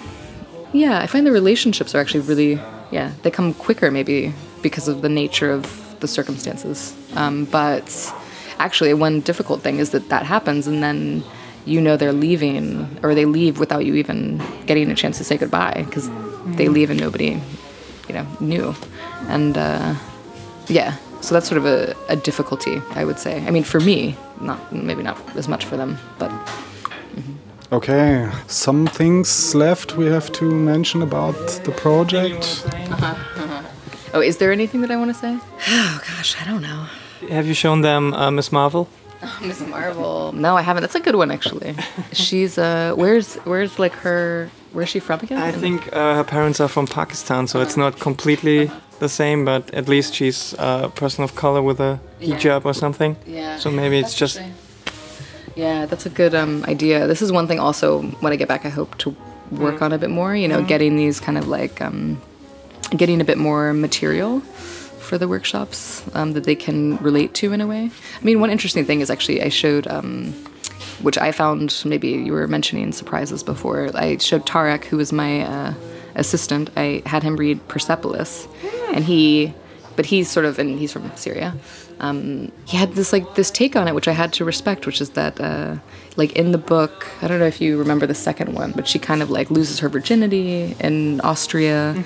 yeah, 0.72 0.98
I 1.00 1.06
find 1.06 1.26
the 1.26 1.32
relationships 1.32 1.94
are 1.94 1.98
actually 1.98 2.20
really 2.20 2.60
yeah 2.90 3.12
they 3.22 3.30
come 3.30 3.54
quicker 3.54 3.90
maybe 3.90 4.34
because 4.62 4.88
of 4.88 5.02
the 5.02 5.08
nature 5.08 5.50
of 5.52 5.62
the 6.00 6.08
circumstances. 6.08 6.94
Um, 7.14 7.44
but 7.44 8.12
actually 8.58 8.92
one 8.94 9.20
difficult 9.20 9.62
thing 9.62 9.78
is 9.78 9.90
that 9.90 10.08
that 10.08 10.26
happens 10.26 10.66
and 10.66 10.82
then 10.82 11.22
you 11.64 11.80
know 11.80 11.96
they're 11.96 12.12
leaving 12.12 12.98
or 13.02 13.14
they 13.14 13.24
leave 13.24 13.58
without 13.58 13.84
you 13.84 13.94
even 13.94 14.42
getting 14.66 14.90
a 14.90 14.94
chance 14.94 15.18
to 15.18 15.24
say 15.24 15.36
goodbye 15.36 15.84
because 15.86 16.10
they 16.46 16.68
leave 16.68 16.90
and 16.90 17.00
nobody 17.00 17.40
you 18.08 18.14
know 18.14 18.26
knew 18.40 18.74
and 19.28 19.56
uh, 19.56 19.94
yeah 20.68 20.96
so 21.20 21.34
that's 21.34 21.46
sort 21.46 21.58
of 21.58 21.66
a, 21.66 21.94
a 22.08 22.16
difficulty, 22.16 22.80
I 22.92 23.04
would 23.04 23.18
say. 23.18 23.44
I 23.46 23.50
mean, 23.50 23.62
for 23.64 23.80
me, 23.80 24.16
not 24.40 24.72
maybe 24.72 25.02
not 25.02 25.18
as 25.36 25.48
much 25.48 25.64
for 25.64 25.76
them, 25.76 25.98
but. 26.18 26.30
Okay, 27.72 28.28
some 28.48 28.86
things 28.86 29.54
left 29.54 29.96
we 29.96 30.06
have 30.06 30.32
to 30.32 30.44
mention 30.44 31.02
about 31.02 31.36
the 31.64 31.70
project. 31.70 32.66
Oh, 34.12 34.20
is 34.20 34.38
there 34.38 34.50
anything 34.50 34.80
that 34.80 34.90
I 34.90 34.96
want 34.96 35.14
to 35.14 35.14
say? 35.14 35.38
Oh 35.68 36.00
gosh, 36.08 36.36
I 36.40 36.44
don't 36.44 36.62
know. 36.62 36.86
Have 37.28 37.46
you 37.46 37.54
shown 37.54 37.82
them 37.82 38.12
uh, 38.14 38.30
Miss 38.30 38.50
Marvel? 38.50 38.88
Miss 39.40 39.60
Marvel. 39.60 40.32
No, 40.32 40.56
I 40.56 40.62
haven't. 40.62 40.80
That's 40.80 40.96
a 40.96 41.00
good 41.00 41.14
one 41.14 41.30
actually. 41.30 41.76
She's 42.12 42.58
uh, 42.58 42.94
where's 42.96 43.36
where's 43.44 43.78
like 43.78 43.92
her? 43.92 44.50
Where's 44.72 44.88
she 44.88 45.00
from 45.00 45.20
again? 45.20 45.38
I 45.38 45.52
think 45.52 45.92
uh, 45.92 46.14
her 46.14 46.24
parents 46.24 46.60
are 46.60 46.68
from 46.68 46.86
Pakistan, 46.86 47.46
so 47.46 47.60
it's 47.60 47.76
not 47.76 47.98
completely 47.98 48.70
the 49.00 49.08
same, 49.08 49.44
but 49.44 49.72
at 49.74 49.88
least 49.88 50.14
she's 50.14 50.54
a 50.58 50.90
person 50.94 51.24
of 51.24 51.34
color 51.34 51.62
with 51.62 51.80
a 51.80 51.98
hijab 52.20 52.64
or 52.64 52.74
something. 52.74 53.16
Yeah. 53.26 53.58
So 53.58 53.70
maybe 53.70 53.98
it's 53.98 54.14
just 54.14 54.40
Yeah, 55.56 55.86
that's 55.86 56.06
a 56.06 56.10
good 56.10 56.34
um, 56.34 56.64
idea. 56.68 57.06
This 57.06 57.22
is 57.22 57.32
one 57.32 57.46
thing 57.48 57.58
also 57.58 58.02
when 58.20 58.32
I 58.32 58.36
get 58.36 58.48
back 58.48 58.64
I 58.64 58.68
hope 58.68 58.96
to 58.98 59.16
work 59.50 59.82
on 59.82 59.92
a 59.92 59.98
bit 59.98 60.10
more, 60.10 60.36
you 60.36 60.46
know, 60.46 60.62
getting 60.62 60.96
these 60.96 61.18
kind 61.18 61.36
of 61.36 61.48
like 61.48 61.80
um, 61.80 62.20
getting 62.96 63.20
a 63.20 63.24
bit 63.24 63.38
more 63.38 63.72
material 63.72 64.40
for 64.40 65.18
the 65.18 65.26
workshops 65.26 66.04
um, 66.14 66.34
that 66.34 66.44
they 66.44 66.54
can 66.54 66.96
relate 66.98 67.34
to 67.34 67.52
in 67.52 67.60
a 67.60 67.66
way. 67.66 67.90
I 68.20 68.24
mean, 68.24 68.40
one 68.40 68.50
interesting 68.50 68.84
thing 68.84 69.00
is 69.00 69.10
actually 69.10 69.42
I 69.42 69.48
showed 69.48 69.88
um, 69.88 70.32
which 71.02 71.18
I 71.18 71.32
found 71.32 71.82
maybe 71.84 72.08
you 72.08 72.32
were 72.32 72.46
mentioning 72.46 72.92
surprises 72.92 73.42
before. 73.42 73.90
I 73.94 74.16
showed 74.18 74.46
Tarek, 74.46 74.84
who 74.84 74.96
was 74.96 75.12
my 75.12 75.42
uh, 75.42 75.74
assistant. 76.14 76.70
I 76.76 77.02
had 77.06 77.22
him 77.22 77.36
read 77.36 77.66
Persepolis, 77.68 78.48
and 78.92 79.04
he, 79.04 79.54
but 79.96 80.06
he's 80.06 80.30
sort 80.30 80.46
of, 80.46 80.58
and 80.58 80.78
he's 80.78 80.92
from 80.92 81.10
Syria. 81.16 81.54
Um, 82.00 82.50
he 82.64 82.76
had 82.78 82.94
this 82.94 83.12
like 83.12 83.34
this 83.34 83.50
take 83.50 83.76
on 83.76 83.86
it, 83.86 83.94
which 83.94 84.08
I 84.08 84.12
had 84.12 84.32
to 84.34 84.44
respect, 84.44 84.86
which 84.86 85.00
is 85.02 85.10
that 85.10 85.38
uh, 85.38 85.76
like 86.16 86.32
in 86.32 86.52
the 86.52 86.58
book, 86.58 87.06
I 87.20 87.28
don't 87.28 87.38
know 87.38 87.46
if 87.46 87.60
you 87.60 87.78
remember 87.78 88.06
the 88.06 88.14
second 88.14 88.54
one, 88.54 88.72
but 88.72 88.88
she 88.88 88.98
kind 88.98 89.22
of 89.22 89.30
like 89.30 89.50
loses 89.50 89.80
her 89.80 89.88
virginity 89.88 90.74
in 90.80 91.20
Austria, 91.20 92.02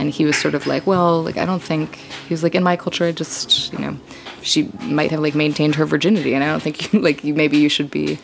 and 0.00 0.10
he 0.10 0.24
was 0.24 0.36
sort 0.36 0.54
of 0.54 0.66
like, 0.66 0.86
well, 0.86 1.22
like 1.22 1.36
I 1.36 1.44
don't 1.44 1.62
think 1.62 1.96
he 2.26 2.32
was 2.32 2.42
like 2.42 2.54
in 2.54 2.62
my 2.62 2.76
culture, 2.76 3.04
I 3.04 3.12
just 3.12 3.70
you 3.72 3.78
know, 3.78 3.96
she 4.42 4.70
might 4.80 5.10
have 5.10 5.20
like 5.20 5.34
maintained 5.34 5.74
her 5.74 5.84
virginity, 5.84 6.32
and 6.34 6.42
I 6.42 6.46
don't 6.46 6.62
think 6.62 6.92
you, 6.92 7.00
like 7.08 7.22
you 7.22 7.34
maybe 7.34 7.58
you 7.58 7.68
should 7.68 7.90
be 7.90 8.18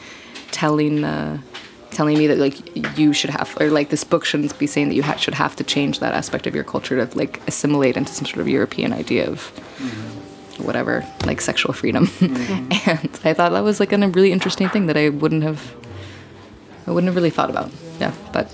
telling. 0.50 1.04
Uh, 1.04 1.38
telling 1.90 2.18
me 2.18 2.26
that 2.26 2.36
like 2.36 2.98
you 2.98 3.14
should 3.14 3.30
have 3.30 3.56
or 3.58 3.70
like 3.70 3.88
this 3.88 4.04
book 4.04 4.22
shouldn't 4.22 4.58
be 4.58 4.66
saying 4.66 4.88
that 4.88 4.94
you 4.94 5.02
ha- 5.02 5.16
should 5.16 5.32
have 5.32 5.56
to 5.56 5.64
change 5.64 6.00
that 6.00 6.12
aspect 6.12 6.46
of 6.46 6.54
your 6.54 6.64
culture 6.64 7.06
to 7.06 7.16
like 7.16 7.40
assimilate 7.48 7.96
into 7.96 8.12
some 8.12 8.26
sort 8.26 8.40
of 8.40 8.48
European 8.48 8.92
idea 8.92 9.26
of 9.26 9.40
whatever 10.58 11.06
like 11.24 11.40
sexual 11.40 11.72
freedom. 11.72 12.10
And 12.86 13.08
I 13.24 13.32
thought 13.32 13.52
that 13.52 13.64
was 13.64 13.80
like 13.80 13.92
a 13.92 14.08
really 14.08 14.30
interesting 14.30 14.68
thing 14.68 14.86
that 14.86 14.96
I 14.98 15.08
wouldn't 15.08 15.42
have 15.42 15.74
I 16.86 16.90
wouldn't 16.90 17.08
have 17.08 17.16
really 17.16 17.30
thought 17.30 17.48
about. 17.48 17.70
Yeah 17.98 18.12
but 18.30 18.52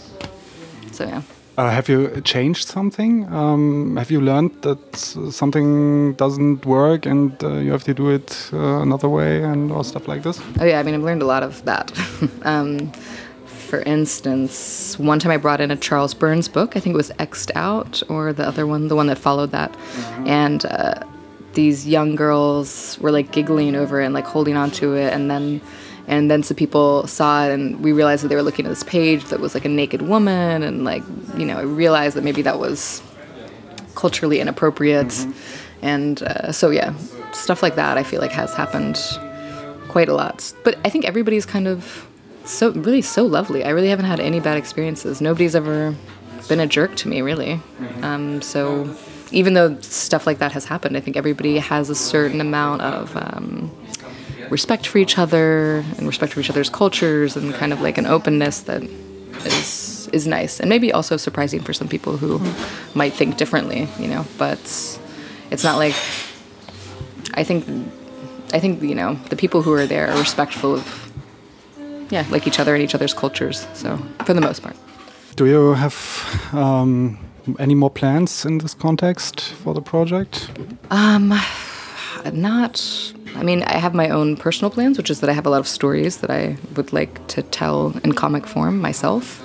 so 0.93 1.05
yeah 1.05 1.23
Uh, 1.63 1.71
have 1.71 1.89
you 1.89 2.21
changed 2.23 2.67
something? 2.67 3.33
Um, 3.33 3.97
have 3.97 4.11
you 4.11 4.21
learned 4.21 4.51
that 4.63 4.97
something 4.97 6.13
doesn't 6.15 6.67
work 6.67 7.07
and 7.07 7.33
uh, 7.45 7.53
you 7.59 7.71
have 7.71 7.85
to 7.85 7.95
do 7.95 8.11
it 8.11 8.51
uh, 8.53 8.83
another 8.83 9.09
way 9.09 9.45
and 9.45 9.71
or 9.71 9.85
stuff 9.85 10.09
like 10.09 10.25
this? 10.25 10.41
Oh 10.59 10.65
yeah, 10.65 10.81
I 10.81 10.83
mean 10.83 10.97
I've 10.97 11.05
learned 11.05 11.23
a 11.23 11.27
lot 11.27 11.45
of 11.45 11.65
that. 11.65 11.93
um, 12.43 12.91
for 13.47 13.81
instance, 13.83 14.99
one 14.99 15.21
time 15.21 15.31
I 15.31 15.37
brought 15.37 15.61
in 15.61 15.71
a 15.71 15.77
Charles 15.77 16.15
Burns 16.15 16.49
book. 16.49 16.77
I 16.77 16.81
think 16.81 16.95
it 16.95 16.97
was 16.97 17.13
X'd 17.21 17.53
Out, 17.55 18.03
or 18.09 18.33
the 18.33 18.45
other 18.45 18.67
one, 18.67 18.89
the 18.89 18.97
one 18.97 19.07
that 19.07 19.19
followed 19.19 19.53
that, 19.53 19.71
and 20.27 20.67
uh, 20.67 20.95
these 21.53 21.87
young 21.87 22.17
girls 22.17 22.99
were 23.01 23.13
like 23.13 23.31
giggling 23.31 23.77
over 23.77 24.01
it 24.01 24.07
and 24.07 24.15
like 24.15 24.27
holding 24.27 24.57
on 24.57 24.73
to 24.73 24.95
it, 24.95 25.13
and 25.13 25.31
then. 25.31 25.61
And 26.07 26.31
then 26.31 26.43
some 26.43 26.57
people 26.57 27.07
saw 27.07 27.45
it, 27.45 27.53
and 27.53 27.81
we 27.81 27.93
realized 27.93 28.25
that 28.25 28.29
they 28.29 28.35
were 28.35 28.43
looking 28.43 28.67
at 28.67 28.69
this 28.69 28.83
page 28.83 29.25
that 29.27 29.41
was 29.41 29.55
like 29.55 29.65
a 29.65 29.69
naked 29.69 30.03
woman, 30.03 30.63
and 30.63 30.85
like 30.85 31.03
you 31.37 31.47
know, 31.47 31.59
I 31.59 31.63
realized 31.63 32.17
that 32.17 32.25
maybe 32.25 32.43
that 32.43 32.59
was 32.59 33.03
culturally 33.95 34.41
inappropriate, 34.41 35.27
and 35.81 36.23
uh, 36.23 36.51
so 36.53 36.71
yeah, 36.71 36.95
stuff 37.33 37.63
like 37.63 37.77
that 37.77 37.99
I 37.99 38.03
feel 38.03 38.21
like 38.21 38.33
has 38.33 38.55
happened 38.55 38.99
quite 39.89 40.09
a 40.09 40.15
lot. 40.15 40.53
But 40.65 40.79
I 40.85 40.89
think 40.89 41.05
everybody's 41.05 41.47
kind 41.47 41.69
of 41.69 42.07
so 42.45 42.73
really 42.73 43.03
so 43.03 43.25
lovely. 43.25 43.65
I 43.65 43.71
really 43.71 43.89
haven't 43.89 44.07
had 44.07 44.21
any 44.21 44.41
bad 44.41 44.57
experiences. 44.59 45.21
Nobody's 45.21 45.55
ever 45.55 45.95
been 46.49 46.61
a 46.61 46.67
jerk 46.67 46.97
to 46.97 47.09
me, 47.09 47.23
really. 47.23 47.61
Um, 48.03 48.43
so 48.43 48.95
even 49.31 49.55
though 49.55 49.79
stuff 49.81 50.27
like 50.27 50.39
that 50.39 50.53
has 50.53 50.65
happened, 50.65 50.97
I 50.97 51.01
think 51.01 51.17
everybody 51.17 51.59
has 51.59 51.91
a 51.91 51.95
certain 51.95 52.41
amount 52.41 52.83
of 52.83 53.17
um, 53.17 53.71
respect 54.53 54.87
for 54.87 54.99
each 54.99 55.19
other 55.19 55.83
and 55.97 56.07
respect 56.07 56.35
for 56.35 56.41
each 56.41 56.51
other's 56.51 56.69
cultures 56.69 57.37
and 57.37 57.55
kind 57.55 57.73
of 57.73 57.81
like 57.81 57.99
an 57.99 58.07
openness 58.07 58.61
that 58.69 58.83
is 59.45 60.11
is 60.13 60.27
nice 60.27 60.61
and 60.61 60.69
maybe 60.69 60.93
also 60.93 61.17
surprising 61.17 61.61
for 61.63 61.73
some 61.73 61.89
people 61.89 62.19
who 62.19 62.39
might 62.95 63.15
think 63.15 63.39
differently, 63.39 63.89
you 63.99 64.07
know. 64.07 64.27
But 64.37 64.61
it's 65.51 65.65
not 65.65 65.79
like 65.79 65.97
I 67.35 67.45
think 67.45 67.65
I 68.53 68.61
think 68.61 68.83
you 68.83 68.95
know 68.95 69.15
the 69.31 69.37
people 69.37 69.63
who 69.63 69.73
are 69.73 69.87
there 69.87 70.07
are 70.11 70.19
respectful 70.19 70.75
of 70.75 70.85
yeah 72.11 72.27
like 72.31 72.47
each 72.47 72.61
other 72.61 72.75
and 72.75 72.85
each 72.85 72.95
other's 72.95 73.15
cultures. 73.15 73.67
So 73.75 73.99
for 74.27 74.35
the 74.35 74.41
most 74.41 74.63
part. 74.63 74.77
Do 75.37 75.47
you 75.47 75.73
have 75.75 75.97
um, 76.53 77.19
any 77.59 77.75
more 77.75 77.91
plans 77.91 78.45
in 78.45 78.59
this 78.59 78.75
context 78.75 79.41
for 79.41 79.73
the 79.73 79.81
project? 79.81 80.51
Um, 80.91 81.33
not 82.33 82.75
i 83.37 83.43
mean 83.43 83.63
i 83.65 83.77
have 83.77 83.95
my 83.95 84.09
own 84.09 84.37
personal 84.37 84.71
plans 84.71 84.99
which 84.99 85.11
is 85.11 85.21
that 85.21 85.31
i 85.31 85.33
have 85.33 85.47
a 85.47 85.51
lot 85.51 85.61
of 85.61 85.69
stories 85.69 86.19
that 86.19 86.31
i 86.31 86.57
would 86.77 86.93
like 86.93 87.27
to 87.29 87.43
tell 87.43 87.97
in 88.05 88.13
comic 88.13 88.47
form 88.47 88.79
myself. 88.79 89.41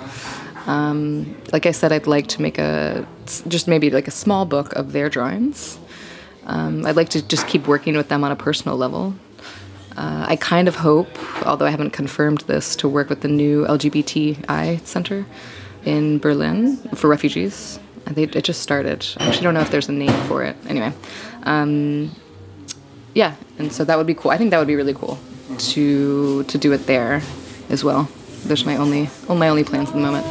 Um, 0.68 1.34
like 1.52 1.64
i 1.64 1.70
said 1.72 1.92
i'd 1.92 2.06
like 2.06 2.26
to 2.28 2.42
make 2.42 2.58
a 2.58 3.06
just 3.48 3.68
maybe 3.68 3.90
like 3.90 4.08
a 4.08 4.10
small 4.10 4.44
book 4.44 4.72
of 4.74 4.92
their 4.92 5.08
drawings. 5.08 5.78
Um, 6.46 6.84
i'd 6.86 6.96
like 6.96 7.08
to 7.10 7.22
just 7.22 7.46
keep 7.46 7.66
working 7.66 7.96
with 7.96 8.08
them 8.08 8.24
on 8.24 8.30
a 8.32 8.36
personal 8.36 8.76
level. 8.76 9.14
Uh, 9.96 10.26
i 10.28 10.36
kind 10.36 10.68
of 10.68 10.76
hope 10.76 11.08
although 11.46 11.66
i 11.66 11.70
haven't 11.70 11.90
confirmed 11.90 12.42
this 12.42 12.76
to 12.76 12.88
work 12.88 13.08
with 13.08 13.22
the 13.22 13.28
new 13.28 13.64
lgbti 13.64 14.86
center 14.86 15.26
in 15.84 16.18
berlin 16.18 16.76
for 16.94 17.08
refugees. 17.08 17.80
They, 18.04 18.22
it 18.22 18.42
just 18.42 18.62
started. 18.62 19.06
I 19.18 19.26
actually 19.28 19.44
don't 19.44 19.52
know 19.52 19.60
if 19.60 19.70
there's 19.70 19.90
a 19.90 19.92
name 19.92 20.18
for 20.28 20.42
it. 20.42 20.56
Anyway 20.66 20.92
um, 21.44 22.14
yeah 23.18 23.34
and 23.58 23.72
so 23.72 23.84
that 23.84 23.98
would 23.98 24.06
be 24.06 24.14
cool. 24.14 24.30
I 24.30 24.36
think 24.38 24.50
that 24.50 24.58
would 24.58 24.68
be 24.68 24.76
really 24.76 24.94
cool 24.94 25.18
to 25.72 26.44
to 26.44 26.58
do 26.58 26.72
it 26.72 26.86
there 26.86 27.20
as 27.68 27.82
well. 27.82 28.08
Those 28.46 28.62
are 28.62 28.66
my 28.66 28.76
only 28.76 29.10
my 29.28 29.48
only 29.48 29.64
plans 29.64 29.88
at 29.88 29.94
the 29.94 30.00
moment. 30.00 30.24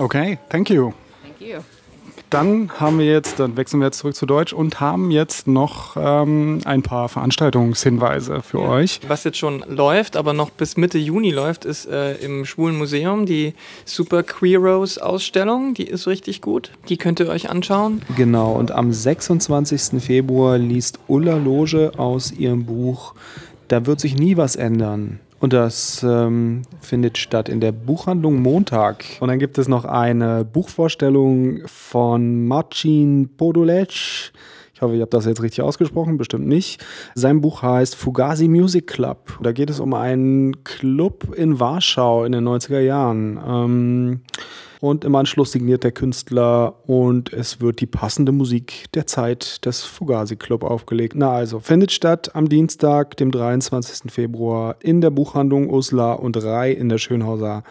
Okay, 0.00 0.38
thank 0.48 0.70
you. 0.70 0.94
thank 1.22 1.40
you 1.40 1.64
Dann 2.34 2.68
haben 2.80 2.98
wir 2.98 3.06
jetzt, 3.06 3.38
dann 3.38 3.56
wechseln 3.56 3.78
wir 3.78 3.86
jetzt 3.86 3.98
zurück 3.98 4.16
zu 4.16 4.26
Deutsch 4.26 4.52
und 4.52 4.80
haben 4.80 5.12
jetzt 5.12 5.46
noch 5.46 5.96
ähm, 5.96 6.62
ein 6.64 6.82
paar 6.82 7.08
Veranstaltungshinweise 7.08 8.42
für 8.42 8.58
euch. 8.58 8.98
Was 9.06 9.22
jetzt 9.22 9.38
schon 9.38 9.64
läuft, 9.68 10.16
aber 10.16 10.32
noch 10.32 10.50
bis 10.50 10.76
Mitte 10.76 10.98
Juni 10.98 11.30
läuft, 11.30 11.64
ist 11.64 11.86
äh, 11.86 12.14
im 12.14 12.44
Schwulen 12.44 12.76
Museum 12.76 13.24
die 13.24 13.54
Super 13.84 14.24
Queeros 14.24 14.98
Ausstellung. 14.98 15.74
Die 15.74 15.84
ist 15.84 16.08
richtig 16.08 16.40
gut. 16.40 16.72
Die 16.88 16.96
könnt 16.96 17.20
ihr 17.20 17.28
euch 17.28 17.50
anschauen. 17.50 18.02
Genau, 18.16 18.54
und 18.54 18.72
am 18.72 18.92
26. 18.92 20.02
Februar 20.02 20.58
liest 20.58 20.98
Ulla 21.06 21.36
Loge 21.36 21.92
aus 21.98 22.32
ihrem 22.32 22.64
Buch 22.64 23.14
Da 23.68 23.86
wird 23.86 24.00
sich 24.00 24.16
nie 24.16 24.36
was 24.36 24.56
ändern. 24.56 25.20
Und 25.44 25.52
das 25.52 26.02
ähm, 26.02 26.62
findet 26.80 27.18
statt 27.18 27.50
in 27.50 27.60
der 27.60 27.70
Buchhandlung 27.70 28.40
Montag. 28.40 29.04
Und 29.20 29.28
dann 29.28 29.38
gibt 29.38 29.58
es 29.58 29.68
noch 29.68 29.84
eine 29.84 30.42
Buchvorstellung 30.42 31.60
von 31.66 32.46
Marcin 32.46 33.28
Podolec. 33.36 34.32
Ich 34.72 34.80
hoffe, 34.80 34.94
ich 34.94 35.02
habe 35.02 35.10
das 35.10 35.26
jetzt 35.26 35.42
richtig 35.42 35.60
ausgesprochen, 35.60 36.16
bestimmt 36.16 36.46
nicht. 36.46 36.82
Sein 37.14 37.42
Buch 37.42 37.60
heißt 37.60 37.94
Fugazi 37.94 38.48
Music 38.48 38.86
Club. 38.86 39.38
Da 39.42 39.52
geht 39.52 39.68
es 39.68 39.80
um 39.80 39.92
einen 39.92 40.64
Club 40.64 41.34
in 41.36 41.60
Warschau 41.60 42.24
in 42.24 42.32
den 42.32 42.48
90er 42.48 42.80
Jahren. 42.80 43.38
Ähm, 43.46 44.20
und 44.84 45.06
im 45.06 45.14
Anschluss 45.14 45.52
signiert 45.52 45.82
der 45.82 45.92
Künstler 45.92 46.74
und 46.86 47.32
es 47.32 47.62
wird 47.62 47.80
die 47.80 47.86
passende 47.86 48.32
Musik 48.32 48.84
der 48.92 49.06
Zeit 49.06 49.64
des 49.64 49.82
Fugazi 49.82 50.36
Club 50.36 50.62
aufgelegt. 50.62 51.14
Na 51.16 51.30
also, 51.30 51.58
findet 51.58 51.90
statt 51.90 52.34
am 52.34 52.50
Dienstag, 52.50 53.16
dem 53.16 53.30
23. 53.30 54.12
Februar 54.12 54.76
in 54.80 55.00
der 55.00 55.08
Buchhandlung 55.08 55.70
Usla 55.70 56.12
und 56.12 56.36
Rai 56.36 56.70
in 56.72 56.90
der 56.90 56.98
Schönhauser 56.98 57.64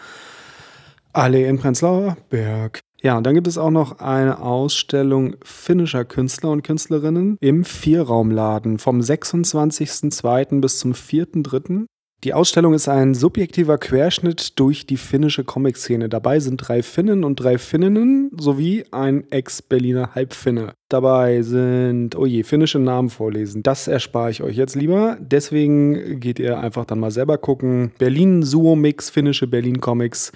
Allee 1.12 1.48
in 1.48 1.60
Prenzlauer 1.60 2.18
Berg. 2.32 2.80
Ja, 3.04 3.16
und 3.16 3.28
dann 3.28 3.36
gibt 3.36 3.46
es 3.46 3.60
auch 3.60 3.70
noch 3.70 4.00
eine 4.00 4.42
Ausstellung 4.42 5.36
finnischer 5.44 6.06
Künstler 6.06 6.50
und 6.50 6.64
Künstlerinnen 6.64 7.38
im 7.42 7.64
Vierraumladen 7.64 8.80
vom 8.80 9.02
26.02. 9.02 10.62
bis 10.62 10.80
zum 10.80 10.94
4.03. 10.94 11.86
Die 12.24 12.34
Ausstellung 12.34 12.74
ist 12.74 12.88
ein 12.88 13.16
subjektiver 13.16 13.78
Querschnitt 13.78 14.58
durch 14.58 14.86
die 14.86 14.96
finnische 14.96 15.44
Comic-Szene. 15.44 16.08
Dabei 16.08 16.40
sind 16.40 16.56
drei 16.58 16.82
Finnen 16.82 17.26
und 17.26 17.36
drei 17.36 17.58
Finninnen 17.58 18.32
sowie 18.38 18.86
ein 18.92 19.30
Ex-Berliner 19.30 20.16
Halbfinne. 20.16 20.74
Dabei 20.88 21.42
sind, 21.42 22.16
oh 22.16 22.26
je, 22.26 22.44
finnische 22.44 22.80
Namen 22.80 23.10
vorlesen. 23.10 23.62
Das 23.62 23.90
erspare 23.90 24.32
ich 24.32 24.42
euch 24.42 24.56
jetzt 24.56 24.76
lieber. 24.76 25.18
Deswegen 25.20 26.22
geht 26.22 26.40
ihr 26.40 26.60
einfach 26.60 26.86
dann 26.86 27.00
mal 27.00 27.12
selber 27.12 27.38
gucken. 27.38 27.92
Berlin 27.98 28.44
Suo 28.44 28.78
Mix, 28.78 29.10
finnische 29.10 29.48
Berlin 29.48 29.82
Comics 29.82 30.32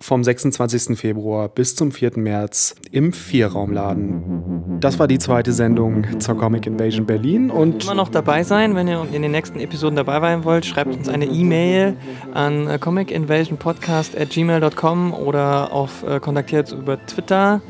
vom 0.00 0.22
26. 0.22 0.98
Februar 0.98 1.48
bis 1.48 1.74
zum 1.76 1.90
4. 1.90 2.12
März 2.16 2.74
im 2.90 3.12
Vierraumladen. 3.12 4.78
Das 4.80 4.98
war 4.98 5.08
die 5.08 5.18
zweite 5.18 5.52
Sendung 5.52 6.20
zur 6.20 6.36
Comic 6.36 6.66
Invasion 6.66 7.06
Berlin 7.06 7.50
und 7.50 7.84
immer 7.84 7.94
noch 7.94 8.08
dabei 8.08 8.42
sein, 8.42 8.74
wenn 8.74 8.88
ihr 8.88 9.06
in 9.12 9.22
den 9.22 9.30
nächsten 9.30 9.60
Episoden 9.60 9.96
dabei 9.96 10.20
sein 10.20 10.44
wollt, 10.44 10.66
schreibt 10.66 10.94
uns 10.94 11.08
eine 11.08 11.24
E-Mail 11.26 11.96
an 12.34 12.68
äh, 12.68 12.78
comicinvasionpodcast@gmail.com 12.78 15.14
oder 15.14 15.72
auf 15.72 16.02
äh, 16.02 16.20
kontaktiert 16.20 16.72
über 16.72 16.98
Twitter. 17.06 17.62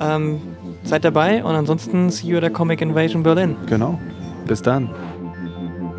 Ähm, 0.00 0.40
seid 0.84 1.04
dabei 1.04 1.44
und 1.44 1.54
ansonsten 1.54 2.10
see 2.10 2.28
you 2.28 2.36
at 2.36 2.42
der 2.42 2.50
Comic 2.50 2.80
Invasion 2.80 3.22
Berlin. 3.22 3.56
Genau. 3.66 3.98
Bis 4.46 4.62
dann. 4.62 4.90